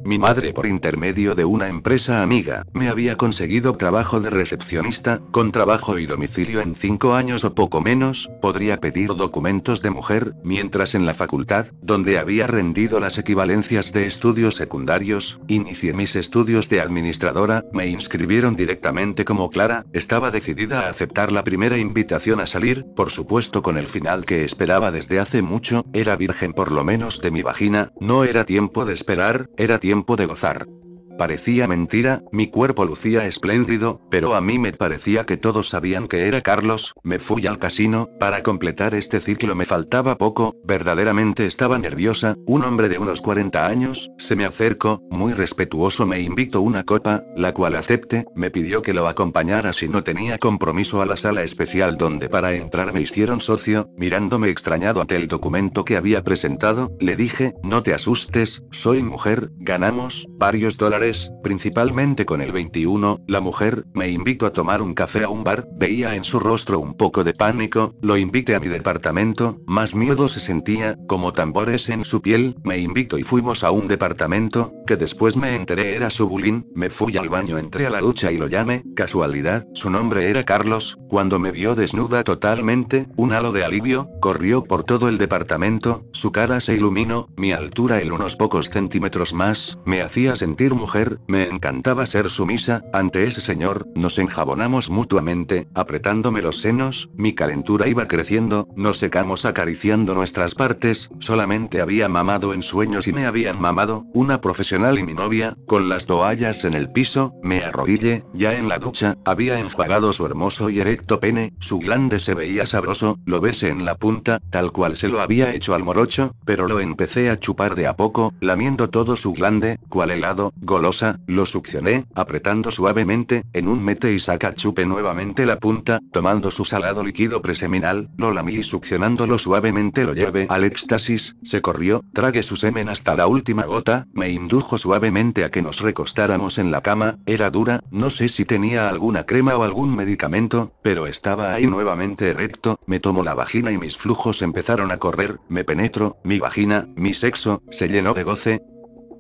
Mi 0.05 0.19
madre 0.19 0.53
por 0.55 0.67
intermedio 0.67 1.35
de 1.35 1.45
una 1.45 1.69
empresa 1.69 2.23
amiga, 2.23 2.65
me 2.73 2.89
había 2.89 3.17
conseguido 3.17 3.77
trabajo 3.77 4.19
de 4.21 4.31
recepcionista, 4.31 5.21
con 5.31 5.53
trabajo 5.53 5.99
y 5.99 6.07
domicilio 6.07 6.61
en 6.61 6.75
cinco 6.75 7.15
años 7.15 7.45
o 7.45 7.55
poco 7.55 7.83
menos, 7.83 8.31
podría 8.41 8.81
pedir 8.81 9.09
documentos 9.09 9.83
de 9.83 9.91
mujer, 9.91 10.33
mientras 10.43 10.95
en 10.95 11.05
la 11.05 11.13
facultad, 11.13 11.67
donde 11.83 12.19
había 12.19 12.47
rendido 12.47 12.99
las 12.99 13.19
equivalencias 13.19 13.93
de 13.93 14.07
estudios 14.07 14.55
secundarios, 14.55 15.39
inicié 15.49 15.93
mis 15.93 16.17
estudios 16.17 16.71
de 16.71 16.81
administradora, 16.81 17.65
me 17.73 17.87
inscribieron 17.87 18.57
directamente 18.57 19.27
como 19.27 19.51
Clara, 19.51 19.85
estaba 19.93 20.31
decidida 20.31 20.87
a 20.87 20.89
aceptar 20.89 21.31
la 21.31 21.45
primera 21.45 21.77
invitación 21.77 22.41
a 22.41 22.47
salir, 22.47 22.87
por 22.97 23.11
supuesto 23.11 23.61
con 23.63 23.77
el 23.77 23.87
final 23.87 24.25
que 24.25 24.45
esperaba 24.45 24.91
desde 24.91 25.21
hace 25.21 25.43
mucho, 25.43 25.85
era 25.93 26.17
virgen 26.17 26.55
por 26.55 26.73
lo 26.73 26.85
menos 26.85 27.21
de 27.21 27.31
mi 27.31 27.43
vagina, 27.43 27.93
no 28.01 28.25
era 28.25 28.45
tiempo 28.45 28.87
de 28.87 28.95
esperar, 28.95 29.51
era 29.59 29.79
tiempo 29.79 29.90
de 30.17 30.27
gozar. 30.27 30.80
Parecía 31.21 31.69
mentira, 31.69 32.23
mi 32.33 32.47
cuerpo 32.47 32.87
lucía 32.87 33.27
espléndido, 33.27 34.01
pero 34.09 34.35
a 34.35 34.41
mí 34.41 34.59
me 34.59 34.73
parecía 34.73 35.27
que 35.27 35.37
todos 35.37 35.69
sabían 35.69 36.09
que 36.09 36.27
era 36.27 36.41
Carlos, 36.41 36.95
me 37.03 37.19
fui 37.19 37.47
al 37.47 37.59
casino, 37.59 38.09
para 38.19 38.43
completar 38.43 38.95
este 38.95 39.21
ciclo 39.21 39.55
me 39.55 39.67
faltaba 39.67 40.17
poco, 40.17 40.57
verdaderamente 40.65 41.45
estaba 41.45 41.77
nerviosa, 41.77 42.37
un 42.47 42.65
hombre 42.65 42.89
de 42.89 42.97
unos 42.97 43.21
40 43.21 43.67
años, 43.67 44.11
se 44.17 44.35
me 44.35 44.47
acercó, 44.47 45.03
muy 45.11 45.35
respetuoso 45.35 46.07
me 46.07 46.23
invitó 46.23 46.63
una 46.63 46.85
copa, 46.85 47.23
la 47.37 47.53
cual 47.53 47.77
acepté, 47.77 48.25
me 48.35 48.51
pidió 48.51 48.81
que 48.81 48.95
lo 48.95 49.07
acompañara 49.07 49.75
si 49.75 49.91
no 49.91 50.03
tenía 50.03 50.39
compromiso 50.39 51.03
a 51.03 51.07
la 51.07 51.19
sala 51.19 51.43
especial 51.43 51.99
donde 51.99 52.31
para 52.31 52.55
entrar 52.55 52.95
me 52.95 53.03
hicieron 53.03 53.43
socio, 53.43 53.91
mirándome 53.95 54.49
extrañado 54.49 55.03
ante 55.03 55.17
el 55.17 55.29
documento 55.29 55.85
que 55.85 55.99
había 55.99 56.25
presentado, 56.25 56.97
le 56.99 57.15
dije, 57.15 57.53
no 57.63 57.83
te 57.83 57.93
asustes, 57.93 58.63
soy 58.71 59.03
mujer, 59.03 59.51
ganamos, 59.59 60.27
varios 60.31 60.79
dólares 60.79 61.10
principalmente 61.43 62.25
con 62.25 62.41
el 62.41 62.53
21, 62.53 63.21
la 63.27 63.41
mujer, 63.41 63.85
me 63.95 64.11
invitó 64.11 64.47
a 64.47 64.53
tomar 64.53 64.83
un 64.83 64.95
café 64.95 65.25
a 65.25 65.29
un 65.29 65.45
bar, 65.45 65.67
veía 65.73 66.15
en 66.15 66.25
su 66.25 66.39
rostro 66.39 66.79
un 66.79 66.95
poco 66.95 67.25
de 67.25 67.35
pánico, 67.35 67.95
lo 68.01 68.17
invité 68.17 68.55
a 68.55 68.61
mi 68.61 68.69
departamento, 68.69 69.59
más 69.67 69.95
miedo 69.95 70.29
se 70.29 70.41
sentía, 70.41 70.97
como 71.07 71.33
tambores 71.33 71.89
en 71.89 72.05
su 72.05 72.23
piel, 72.23 72.57
me 72.63 72.79
invitó 72.79 73.19
y 73.19 73.23
fuimos 73.23 73.65
a 73.65 73.71
un 73.71 73.89
departamento, 73.89 74.73
que 74.87 74.97
después 74.97 75.37
me 75.37 75.55
enteré 75.55 75.97
era 75.97 76.11
su 76.11 76.29
bulín, 76.29 76.67
me 76.75 76.91
fui 76.91 77.17
al 77.17 77.29
baño, 77.29 77.59
entré 77.59 77.87
a 77.87 77.91
la 77.91 78.01
ducha 78.01 78.31
y 78.31 78.39
lo 78.39 78.47
llamé, 78.47 78.85
casualidad, 78.95 79.67
su 79.75 79.91
nombre 79.91 80.31
era 80.31 80.45
Carlos, 80.45 80.99
cuando 81.09 81.39
me 81.39 81.51
vio 81.51 81.75
desnuda 81.75 82.23
totalmente, 82.23 83.09
un 83.17 83.33
halo 83.33 83.53
de 83.53 83.65
alivio, 83.65 84.09
corrió 84.21 84.63
por 84.63 84.85
todo 84.85 85.09
el 85.09 85.19
departamento, 85.19 86.05
su 86.13 86.31
cara 86.31 86.61
se 86.61 86.75
iluminó, 86.75 87.29
mi 87.37 87.53
altura 87.53 88.01
el 88.01 88.13
unos 88.13 88.37
pocos 88.37 88.71
centímetros 88.71 89.33
más, 89.33 89.79
me 89.85 90.03
hacía 90.03 90.37
sentir 90.37 90.75
mujer 90.75 91.00
me 91.27 91.49
encantaba 91.49 92.07
ser 92.07 92.31
sumisa, 92.31 92.83
ante 92.93 93.25
ese 93.27 93.41
señor, 93.41 93.87
nos 93.95 94.19
enjabonamos 94.19 94.91
mutuamente, 94.91 95.69
apretándome 95.75 96.43
los 96.43 96.61
senos, 96.61 97.11
mi 97.15 97.35
calentura 97.35 97.89
iba 97.89 98.07
creciendo, 98.07 98.69
nos 98.77 98.99
secamos 98.99 99.45
acariciando 99.45 100.15
nuestras 100.15 100.55
partes, 100.55 101.11
solamente 101.19 101.81
había 101.81 102.09
mamado 102.09 102.53
en 102.55 102.63
sueños 102.63 103.07
y 103.07 103.13
me 103.13 103.27
habían 103.27 103.61
mamado, 103.61 104.05
una 104.13 104.41
profesional 104.41 104.99
y 104.99 105.05
mi 105.05 105.15
novia, 105.15 105.57
con 105.67 105.89
las 105.89 106.07
toallas 106.07 106.65
en 106.65 106.75
el 106.75 106.91
piso, 106.91 107.33
me 107.43 107.65
arrodillé, 107.65 108.25
ya 108.35 108.57
en 108.57 108.69
la 108.69 108.79
ducha, 108.79 109.17
había 109.25 109.59
enjuagado 109.59 110.13
su 110.13 110.27
hermoso 110.27 110.71
y 110.71 110.81
erecto 110.81 111.21
pene, 111.21 111.55
su 111.61 111.79
glande 111.79 112.19
se 112.19 112.35
veía 112.35 112.67
sabroso, 112.67 113.19
lo 113.25 113.41
besé 113.41 113.69
en 113.69 113.85
la 113.85 113.97
punta, 113.97 114.41
tal 114.51 114.73
cual 114.73 114.97
se 114.97 115.09
lo 115.09 115.21
había 115.21 115.55
hecho 115.55 115.75
al 115.75 115.85
morocho, 115.85 116.35
pero 116.45 116.69
lo 116.69 116.81
empecé 116.81 117.31
a 117.31 117.39
chupar 117.39 117.75
de 117.75 117.87
a 117.87 117.97
poco, 117.97 118.35
lamiendo 118.41 118.91
todo 118.91 119.17
su 119.17 119.33
glande, 119.33 119.79
cual 119.89 120.11
helado, 120.11 120.53
goloso 120.61 120.90
lo 121.27 121.47
succioné, 121.47 122.07
apretando 122.15 122.71
suavemente, 122.71 123.45
en 123.53 123.69
un 123.69 123.83
mete 123.83 124.13
y 124.13 124.21
saca 124.21 124.53
chupe 124.53 124.85
nuevamente 124.85 125.47
la 125.47 125.59
punta, 125.59 126.01
tomando 126.13 126.51
su 126.51 126.65
salado 126.65 127.05
líquido 127.05 127.41
preseminal, 127.43 128.11
lo 128.17 128.33
lamí 128.33 128.55
y 128.55 128.63
succionándolo 128.63 129.39
suavemente 129.39 130.05
lo 130.05 130.15
llevé 130.15 130.47
al 130.49 130.65
éxtasis, 130.65 131.37
se 131.43 131.63
corrió, 131.63 132.03
tragué 132.13 132.43
su 132.43 132.57
semen 132.57 132.89
hasta 132.89 133.15
la 133.15 133.27
última 133.27 133.65
gota, 133.65 134.07
me 134.13 134.31
indujo 134.31 134.79
suavemente 134.79 135.45
a 135.45 135.51
que 135.51 135.63
nos 135.63 135.81
recostáramos 135.81 136.59
en 136.59 136.71
la 136.71 136.81
cama, 136.81 137.19
era 137.27 137.51
dura, 137.51 137.81
no 137.91 138.11
sé 138.11 138.29
si 138.29 138.45
tenía 138.45 138.89
alguna 138.89 139.25
crema 139.25 139.57
o 139.57 139.63
algún 139.63 139.95
medicamento, 139.95 140.73
pero 140.83 141.07
estaba 141.07 141.55
ahí 141.55 141.67
nuevamente 141.67 142.31
erecto, 142.31 142.81
me 142.87 142.99
tomó 142.99 143.23
la 143.23 143.35
vagina 143.35 143.71
y 143.71 143.79
mis 143.79 143.97
flujos 143.97 144.43
empezaron 144.43 144.91
a 144.91 144.99
correr, 144.99 145.39
me 145.49 145.63
penetro, 145.63 146.17
mi 146.25 146.41
vagina, 146.41 146.89
mi 146.97 147.15
sexo, 147.15 147.63
se 147.71 147.89
llenó 147.89 148.15
de 148.15 148.25
goce. 148.25 148.63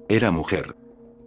Era 0.08 0.32
mujer. 0.32 0.79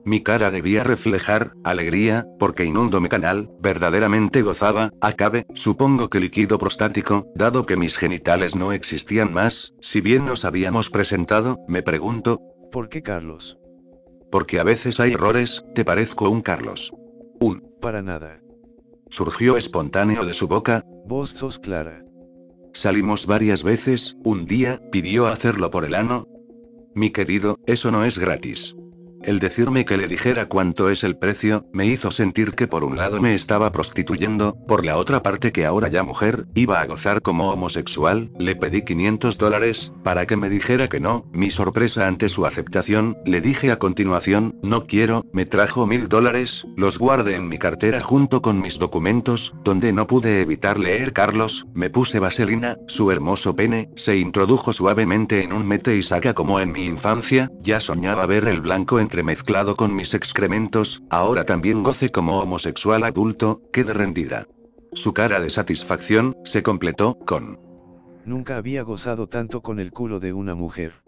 Mi 0.06 0.22
cara 0.22 0.52
debía 0.52 0.84
reflejar, 0.84 1.54
alegría, 1.64 2.26
porque 2.38 2.66
inundo 2.66 3.00
mi 3.00 3.08
canal, 3.08 3.50
verdaderamente 3.62 4.42
gozaba, 4.42 4.92
acabe, 5.00 5.46
supongo 5.54 6.10
que 6.10 6.20
líquido 6.20 6.58
prostático, 6.58 7.32
dado 7.36 7.66
que 7.66 7.78
mis 7.78 7.96
genitales 7.96 8.56
no 8.56 8.74
existían 8.74 9.34
más, 9.34 9.74
si 9.80 10.02
bien 10.02 10.26
nos 10.26 10.44
habíamos 10.44 10.90
presentado, 10.90 11.60
me 11.70 11.84
pregunto. 11.84 12.42
¿Por 12.70 12.90
qué 12.90 13.02
Carlos? 13.02 13.58
Porque 14.30 14.60
a 14.60 14.64
veces 14.64 15.00
hay 15.00 15.14
errores, 15.14 15.64
te 15.74 15.86
parezco 15.86 16.30
un 16.30 16.42
Carlos. 16.42 16.92
Un. 17.40 17.64
Para 17.80 18.02
nada. 18.02 18.42
Surgió 19.10 19.56
espontáneo 19.56 20.26
de 20.26 20.34
su 20.34 20.48
boca. 20.48 20.84
Vos 21.06 21.30
sos 21.30 21.60
Clara. 21.60 22.04
Salimos 22.74 23.26
varias 23.26 23.64
veces, 23.64 24.18
un 24.24 24.46
día, 24.46 24.82
pidió 24.92 25.28
hacerlo 25.28 25.70
por 25.70 25.86
el 25.86 25.94
ano. 25.94 26.28
Mi 26.94 27.12
querido, 27.12 27.60
eso 27.68 27.92
no 27.92 28.04
es 28.04 28.18
gratis. 28.18 28.76
El 29.24 29.40
decirme 29.40 29.86
que 29.86 29.96
le 29.96 30.10
dijera 30.10 30.48
cuánto 30.48 30.90
es 30.90 31.06
el 31.06 31.16
precio, 31.16 31.66
me 31.72 31.86
hizo 31.86 32.12
sentir 32.12 32.56
que 32.56 32.68
por 32.68 32.84
un 32.84 32.98
lado 32.98 33.22
me 33.22 33.34
estaba 33.34 33.72
prostituyendo, 33.72 34.58
por 34.68 34.84
la 34.84 34.98
otra 34.98 35.24
parte 35.24 35.54
que 35.54 35.66
ahora 35.66 35.88
ya 35.88 36.04
mujer, 36.04 36.46
iba 36.56 36.82
a 36.82 36.86
gozar 36.86 37.22
como 37.22 37.50
homosexual, 37.50 38.32
le 38.38 38.58
pedí 38.58 38.82
500 38.82 39.38
dólares, 39.38 39.94
para 40.04 40.26
que 40.26 40.36
me 40.36 40.50
dijera 40.50 40.90
que 40.90 41.00
no, 41.00 41.26
mi 41.32 41.52
sorpresa 41.52 42.08
ante 42.08 42.28
su 42.28 42.46
aceptación, 42.46 43.18
le 43.26 43.40
dije 43.40 43.72
a 43.72 43.80
continuación, 43.80 44.60
no 44.62 44.88
quiero, 44.88 45.26
me 45.32 45.46
trajo 45.46 45.88
mil 45.88 46.10
dólares, 46.10 46.68
los 46.76 46.98
guardé 46.98 47.36
en 47.36 47.48
mi 47.48 47.58
cartera 47.58 48.02
junto 48.02 48.42
con 48.42 48.60
mis 48.60 48.78
documentos, 48.78 49.54
donde 49.64 49.94
no 49.94 50.06
pude 50.06 50.42
evitar 50.42 50.78
leer 50.78 51.14
Carlos, 51.14 51.66
me 51.74 51.90
puse 51.90 52.20
vaselina, 52.20 52.78
su 52.88 53.10
hermoso 53.10 53.56
pene, 53.56 53.90
se 53.96 54.18
introdujo 54.18 54.74
suavemente 54.74 55.44
en 55.44 55.54
un 55.54 55.66
mete 55.66 55.96
y 55.96 56.04
saca 56.04 56.34
como 56.34 56.60
en 56.60 56.74
mi 56.74 56.84
infancia, 56.84 57.50
ya 57.62 57.80
soñaba 57.80 58.26
ver 58.26 58.50
el 58.50 58.60
blanco 58.60 59.00
en 59.00 59.13
mezclado 59.22 59.76
con 59.76 59.94
mis 59.94 60.16
excrementos, 60.16 61.04
ahora 61.12 61.44
también 61.44 61.84
goce 61.84 62.10
como 62.10 62.40
homosexual 62.40 63.04
adulto, 63.04 63.62
quede 63.72 63.94
rendida. 63.94 64.48
Su 64.94 65.14
cara 65.14 65.40
de 65.40 65.52
satisfacción, 65.52 66.36
se 66.44 66.64
completó, 66.64 67.20
con... 67.20 67.60
Nunca 68.26 68.58
había 68.58 68.82
gozado 68.82 69.28
tanto 69.28 69.62
con 69.62 69.80
el 69.80 69.92
culo 69.92 70.20
de 70.20 70.34
una 70.34 70.56
mujer. 70.56 71.03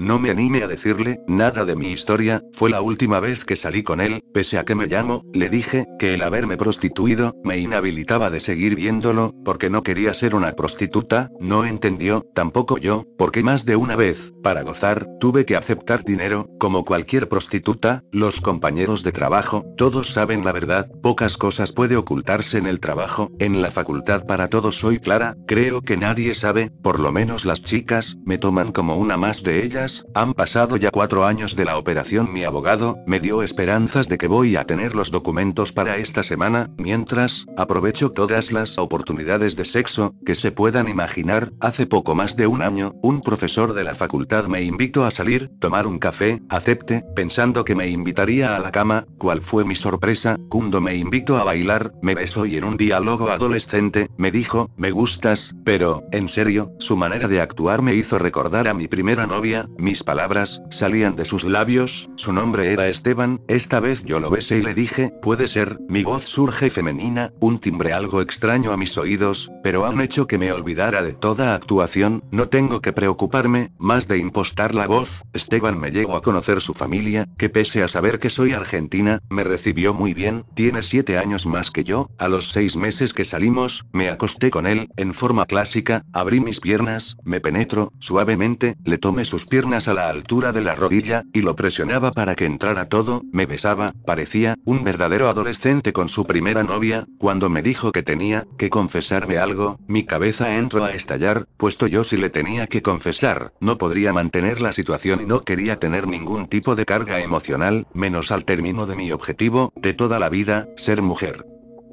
No 0.00 0.18
me 0.18 0.30
anime 0.30 0.62
a 0.62 0.66
decirle 0.66 1.20
nada 1.26 1.66
de 1.66 1.76
mi 1.76 1.88
historia, 1.88 2.42
fue 2.52 2.70
la 2.70 2.80
última 2.80 3.20
vez 3.20 3.44
que 3.44 3.54
salí 3.54 3.82
con 3.82 4.00
él, 4.00 4.24
pese 4.32 4.56
a 4.56 4.64
que 4.64 4.74
me 4.74 4.86
llamo, 4.86 5.26
le 5.34 5.50
dije, 5.50 5.84
que 5.98 6.14
el 6.14 6.22
haberme 6.22 6.56
prostituido, 6.56 7.36
me 7.44 7.58
inhabilitaba 7.58 8.30
de 8.30 8.40
seguir 8.40 8.76
viéndolo, 8.76 9.34
porque 9.44 9.68
no 9.68 9.82
quería 9.82 10.14
ser 10.14 10.34
una 10.34 10.52
prostituta, 10.52 11.28
no 11.38 11.66
entendió, 11.66 12.24
tampoco 12.34 12.78
yo, 12.78 13.04
porque 13.18 13.42
más 13.42 13.66
de 13.66 13.76
una 13.76 13.94
vez, 13.94 14.32
para 14.42 14.62
gozar, 14.62 15.06
tuve 15.20 15.44
que 15.44 15.54
aceptar 15.54 16.02
dinero, 16.02 16.48
como 16.58 16.86
cualquier 16.86 17.28
prostituta, 17.28 18.02
los 18.10 18.40
compañeros 18.40 19.04
de 19.04 19.12
trabajo, 19.12 19.66
todos 19.76 20.14
saben 20.14 20.46
la 20.46 20.52
verdad, 20.52 20.90
pocas 21.02 21.36
cosas 21.36 21.72
puede 21.72 21.98
ocultarse 21.98 22.56
en 22.56 22.66
el 22.66 22.80
trabajo, 22.80 23.30
en 23.38 23.60
la 23.60 23.70
facultad 23.70 24.24
para 24.24 24.48
todos 24.48 24.78
soy 24.78 24.98
clara, 24.98 25.36
creo 25.46 25.82
que 25.82 25.98
nadie 25.98 26.34
sabe, 26.34 26.70
por 26.82 27.00
lo 27.00 27.12
menos 27.12 27.44
las 27.44 27.62
chicas, 27.62 28.16
me 28.24 28.38
toman 28.38 28.72
como 28.72 28.96
una 28.96 29.18
más 29.18 29.42
de 29.42 29.62
ellas, 29.62 29.89
han 30.14 30.34
pasado 30.34 30.76
ya 30.76 30.90
cuatro 30.90 31.24
años 31.24 31.56
de 31.56 31.64
la 31.64 31.78
operación. 31.78 32.32
Mi 32.32 32.44
abogado 32.44 32.98
me 33.06 33.20
dio 33.20 33.42
esperanzas 33.42 34.08
de 34.08 34.18
que 34.18 34.28
voy 34.28 34.56
a 34.56 34.64
tener 34.64 34.94
los 34.94 35.10
documentos 35.10 35.72
para 35.72 35.96
esta 35.96 36.22
semana, 36.22 36.70
mientras, 36.76 37.46
aprovecho 37.56 38.10
todas 38.10 38.52
las 38.52 38.78
oportunidades 38.78 39.56
de 39.56 39.64
sexo 39.64 40.14
que 40.24 40.34
se 40.34 40.52
puedan 40.52 40.88
imaginar. 40.88 41.52
Hace 41.60 41.86
poco 41.86 42.14
más 42.14 42.36
de 42.36 42.46
un 42.46 42.62
año, 42.62 42.92
un 43.02 43.20
profesor 43.20 43.72
de 43.74 43.84
la 43.84 43.94
facultad 43.94 44.46
me 44.46 44.62
invitó 44.62 45.04
a 45.04 45.10
salir, 45.10 45.50
tomar 45.58 45.86
un 45.86 45.98
café, 45.98 46.42
acepte, 46.48 47.04
pensando 47.14 47.64
que 47.64 47.74
me 47.74 47.88
invitaría 47.88 48.56
a 48.56 48.58
la 48.58 48.70
cama, 48.70 49.06
¿cuál 49.18 49.42
fue 49.42 49.64
mi 49.64 49.76
sorpresa? 49.76 50.38
Cuando 50.48 50.80
me 50.80 50.96
invitó 50.96 51.36
a 51.36 51.44
bailar, 51.44 51.92
me 52.02 52.14
besó 52.14 52.46
y 52.46 52.56
en 52.56 52.64
un 52.64 52.76
diálogo 52.76 53.30
adolescente, 53.30 54.08
me 54.16 54.30
dijo, 54.30 54.70
me 54.76 54.90
gustas, 54.90 55.54
pero, 55.64 56.04
en 56.12 56.28
serio, 56.28 56.72
su 56.78 56.96
manera 56.96 57.28
de 57.28 57.40
actuar 57.40 57.82
me 57.82 57.94
hizo 57.94 58.18
recordar 58.18 58.68
a 58.68 58.74
mi 58.74 58.88
primera 58.88 59.26
novia, 59.26 59.68
Mis 59.80 60.02
palabras, 60.02 60.60
salían 60.68 61.16
de 61.16 61.24
sus 61.24 61.44
labios, 61.44 62.10
su 62.16 62.34
nombre 62.34 62.70
era 62.70 62.86
Esteban, 62.88 63.40
esta 63.48 63.80
vez 63.80 64.04
yo 64.04 64.20
lo 64.20 64.28
besé 64.28 64.58
y 64.58 64.62
le 64.62 64.74
dije, 64.74 65.10
puede 65.22 65.48
ser, 65.48 65.78
mi 65.88 66.04
voz 66.04 66.24
surge 66.24 66.68
femenina, 66.68 67.32
un 67.40 67.60
timbre 67.60 67.94
algo 67.94 68.20
extraño 68.20 68.72
a 68.72 68.76
mis 68.76 68.98
oídos, 68.98 69.50
pero 69.62 69.86
han 69.86 70.02
hecho 70.02 70.26
que 70.26 70.36
me 70.36 70.52
olvidara 70.52 71.02
de 71.02 71.14
toda 71.14 71.54
actuación, 71.54 72.22
no 72.30 72.50
tengo 72.50 72.82
que 72.82 72.92
preocuparme, 72.92 73.72
más 73.78 74.06
de 74.06 74.18
impostar 74.18 74.74
la 74.74 74.86
voz, 74.86 75.22
Esteban 75.32 75.80
me 75.80 75.90
llegó 75.90 76.14
a 76.14 76.20
conocer 76.20 76.60
su 76.60 76.74
familia, 76.74 77.26
que 77.38 77.48
pese 77.48 77.82
a 77.82 77.88
saber 77.88 78.18
que 78.18 78.28
soy 78.28 78.52
argentina, 78.52 79.22
me 79.30 79.44
recibió 79.44 79.94
muy 79.94 80.12
bien, 80.12 80.44
tiene 80.52 80.82
siete 80.82 81.16
años 81.16 81.46
más 81.46 81.70
que 81.70 81.84
yo, 81.84 82.10
a 82.18 82.28
los 82.28 82.52
seis 82.52 82.76
meses 82.76 83.14
que 83.14 83.24
salimos, 83.24 83.86
me 83.92 84.10
acosté 84.10 84.50
con 84.50 84.66
él, 84.66 84.90
en 84.98 85.14
forma 85.14 85.46
clásica, 85.46 86.04
abrí 86.12 86.40
mis 86.40 86.60
piernas, 86.60 87.16
me 87.24 87.40
penetro, 87.40 87.94
suavemente, 87.98 88.76
le 88.84 88.98
tomé 88.98 89.24
sus 89.24 89.46
piernas 89.46 89.69
a 89.70 89.94
la 89.94 90.08
altura 90.08 90.52
de 90.52 90.62
la 90.62 90.74
rodilla, 90.74 91.22
y 91.32 91.42
lo 91.42 91.54
presionaba 91.54 92.10
para 92.10 92.34
que 92.34 92.44
entrara 92.44 92.86
todo, 92.86 93.22
me 93.32 93.46
besaba, 93.46 93.92
parecía, 94.04 94.56
un 94.64 94.82
verdadero 94.82 95.28
adolescente 95.28 95.92
con 95.92 96.08
su 96.08 96.26
primera 96.26 96.64
novia, 96.64 97.06
cuando 97.18 97.48
me 97.48 97.62
dijo 97.62 97.92
que 97.92 98.02
tenía, 98.02 98.46
que 98.58 98.68
confesarme 98.68 99.38
algo, 99.38 99.78
mi 99.86 100.04
cabeza 100.04 100.56
entró 100.56 100.84
a 100.84 100.90
estallar, 100.90 101.46
puesto 101.56 101.86
yo 101.86 102.02
si 102.02 102.16
le 102.16 102.30
tenía 102.30 102.66
que 102.66 102.82
confesar, 102.82 103.52
no 103.60 103.78
podría 103.78 104.12
mantener 104.12 104.60
la 104.60 104.72
situación 104.72 105.20
y 105.20 105.26
no 105.26 105.42
quería 105.42 105.78
tener 105.78 106.08
ningún 106.08 106.48
tipo 106.48 106.74
de 106.74 106.84
carga 106.84 107.20
emocional, 107.20 107.86
menos 107.94 108.32
al 108.32 108.44
término 108.44 108.86
de 108.86 108.96
mi 108.96 109.12
objetivo, 109.12 109.72
de 109.76 109.94
toda 109.94 110.18
la 110.18 110.28
vida, 110.28 110.66
ser 110.76 111.00
mujer. 111.00 111.44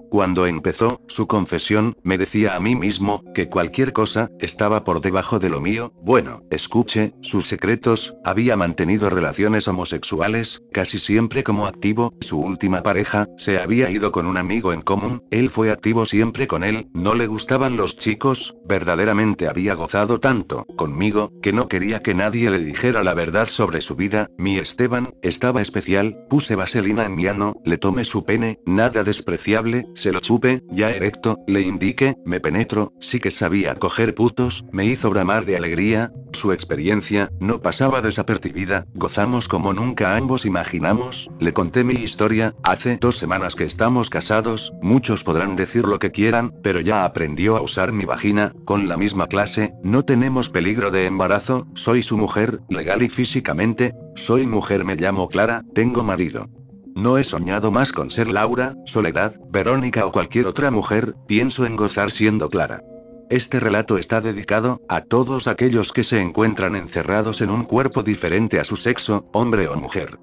Cuando 0.09 0.45
empezó, 0.45 1.01
su 1.07 1.27
confesión, 1.27 1.97
me 2.01 2.17
decía 2.17 2.55
a 2.55 2.59
mí 2.59 2.75
mismo, 2.75 3.23
que 3.33 3.49
cualquier 3.49 3.91
cosa, 3.91 4.31
estaba 4.39 4.85
por 4.85 5.01
debajo 5.01 5.39
de 5.39 5.49
lo 5.49 5.59
mío, 5.59 5.91
bueno, 6.01 6.43
escuche, 6.49 7.13
sus 7.21 7.45
secretos, 7.45 8.15
había 8.23 8.55
mantenido 8.55 9.09
relaciones 9.09 9.67
homosexuales, 9.67 10.63
casi 10.71 10.99
siempre 10.99 11.43
como 11.43 11.67
activo, 11.67 12.13
su 12.21 12.39
última 12.39 12.83
pareja, 12.83 13.27
se 13.37 13.57
había 13.59 13.89
ido 13.89 14.13
con 14.13 14.27
un 14.27 14.37
amigo 14.37 14.71
en 14.71 14.81
común, 14.81 15.23
él 15.29 15.49
fue 15.49 15.71
activo 15.71 16.05
siempre 16.05 16.47
con 16.47 16.63
él, 16.63 16.87
no 16.93 17.13
le 17.13 17.27
gustaban 17.27 17.75
los 17.75 17.97
chicos, 17.97 18.55
verdaderamente 18.65 19.47
había 19.47 19.73
gozado 19.73 20.19
tanto, 20.19 20.65
conmigo, 20.77 21.33
que 21.41 21.51
no 21.51 21.67
quería 21.67 22.01
que 22.01 22.13
nadie 22.13 22.49
le 22.49 22.59
dijera 22.59 23.03
la 23.03 23.13
verdad 23.13 23.47
sobre 23.47 23.81
su 23.81 23.95
vida, 23.95 24.29
mi 24.37 24.57
Esteban, 24.57 25.13
estaba 25.21 25.61
especial, 25.61 26.25
puse 26.29 26.55
vaselina 26.55 27.05
en 27.05 27.15
mi 27.15 27.27
ano, 27.27 27.59
le 27.65 27.77
tomé 27.77 28.05
su 28.05 28.23
pene, 28.23 28.59
nada 28.65 29.03
despreciable, 29.03 29.85
se 29.97 30.11
lo 30.11 30.19
chupe, 30.19 30.61
ya 30.69 30.91
erecto, 30.91 31.39
le 31.47 31.61
indiqué, 31.61 32.17
me 32.23 32.39
penetro, 32.39 32.93
sí 32.99 33.19
que 33.19 33.31
sabía 33.31 33.75
coger 33.75 34.13
putos, 34.13 34.63
me 34.71 34.85
hizo 34.85 35.09
bramar 35.09 35.45
de 35.45 35.57
alegría, 35.57 36.11
su 36.33 36.51
experiencia, 36.51 37.31
no 37.39 37.61
pasaba 37.61 38.01
desapercibida, 38.01 38.85
gozamos 38.93 39.47
como 39.47 39.73
nunca 39.73 40.15
ambos 40.15 40.45
imaginamos, 40.45 41.29
le 41.39 41.51
conté 41.51 41.83
mi 41.83 41.95
historia, 41.95 42.53
hace 42.63 42.97
dos 43.01 43.17
semanas 43.17 43.55
que 43.55 43.63
estamos 43.63 44.11
casados, 44.11 44.71
muchos 44.83 45.23
podrán 45.23 45.55
decir 45.55 45.85
lo 45.85 45.97
que 45.97 46.11
quieran, 46.11 46.53
pero 46.61 46.79
ya 46.79 47.03
aprendió 47.03 47.57
a 47.57 47.61
usar 47.61 47.91
mi 47.91 48.05
vagina, 48.05 48.53
con 48.65 48.87
la 48.87 48.97
misma 48.97 49.25
clase, 49.25 49.73
no 49.83 50.05
tenemos 50.05 50.51
peligro 50.51 50.91
de 50.91 51.07
embarazo, 51.07 51.65
soy 51.73 52.03
su 52.03 52.17
mujer, 52.17 52.59
legal 52.69 53.01
y 53.01 53.09
físicamente, 53.09 53.95
soy 54.15 54.45
mujer 54.45 54.85
me 54.85 54.95
llamo 54.95 55.27
Clara, 55.27 55.63
tengo 55.73 56.03
marido. 56.03 56.49
No 56.97 57.19
he 57.19 57.23
soñado 57.23 57.71
más 57.71 57.91
con 57.91 58.09
ser 58.09 58.27
Laura, 58.27 58.73
Soledad, 58.87 59.35
Verónica 59.51 60.07
o 60.07 60.11
cualquier 60.11 60.47
otra 60.47 60.71
mujer, 60.71 61.13
pienso 61.27 61.67
en 61.67 61.75
gozar 61.75 62.09
siendo 62.09 62.49
Clara. 62.49 62.81
Este 63.29 63.59
relato 63.59 63.99
está 63.99 64.19
dedicado 64.19 64.81
a 64.89 65.01
todos 65.01 65.45
aquellos 65.45 65.91
que 65.91 66.03
se 66.03 66.19
encuentran 66.19 66.75
encerrados 66.75 67.41
en 67.41 67.51
un 67.51 67.65
cuerpo 67.65 68.01
diferente 68.01 68.59
a 68.59 68.63
su 68.63 68.77
sexo, 68.77 69.29
hombre 69.31 69.67
o 69.67 69.77
mujer. 69.77 70.17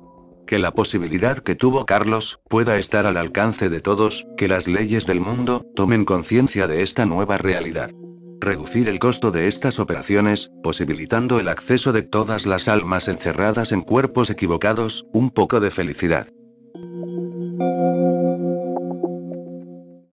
Que 0.49 0.59
la 0.59 0.73
posibilidad 0.73 1.39
que 1.39 1.55
tuvo 1.55 1.87
Carlos 1.87 2.41
pueda 2.49 2.77
estar 2.77 3.07
al 3.07 3.19
alcance 3.19 3.69
de 3.69 3.81
todos, 3.81 4.27
que 4.37 4.49
las 4.49 4.67
leyes 4.67 5.07
del 5.07 5.21
mundo 5.21 5.65
tomen 5.77 6.05
conciencia 6.05 6.67
de 6.67 6.83
esta 6.83 7.07
nueva 7.07 7.39
realidad. 7.39 7.93
Reducir 8.41 8.89
el 8.89 8.99
costo 8.99 9.31
de 9.31 9.47
estas 9.47 9.79
operaciones, 9.79 10.51
posibilitando 10.61 11.39
el 11.39 11.47
acceso 11.47 11.93
de 11.93 12.03
todas 12.03 12.47
las 12.47 12.67
almas 12.67 13.07
encerradas 13.07 13.71
en 13.71 13.83
cuerpos 13.83 14.29
equivocados, 14.29 15.07
un 15.13 15.31
poco 15.31 15.61
de 15.61 15.71
felicidad. 15.71 16.27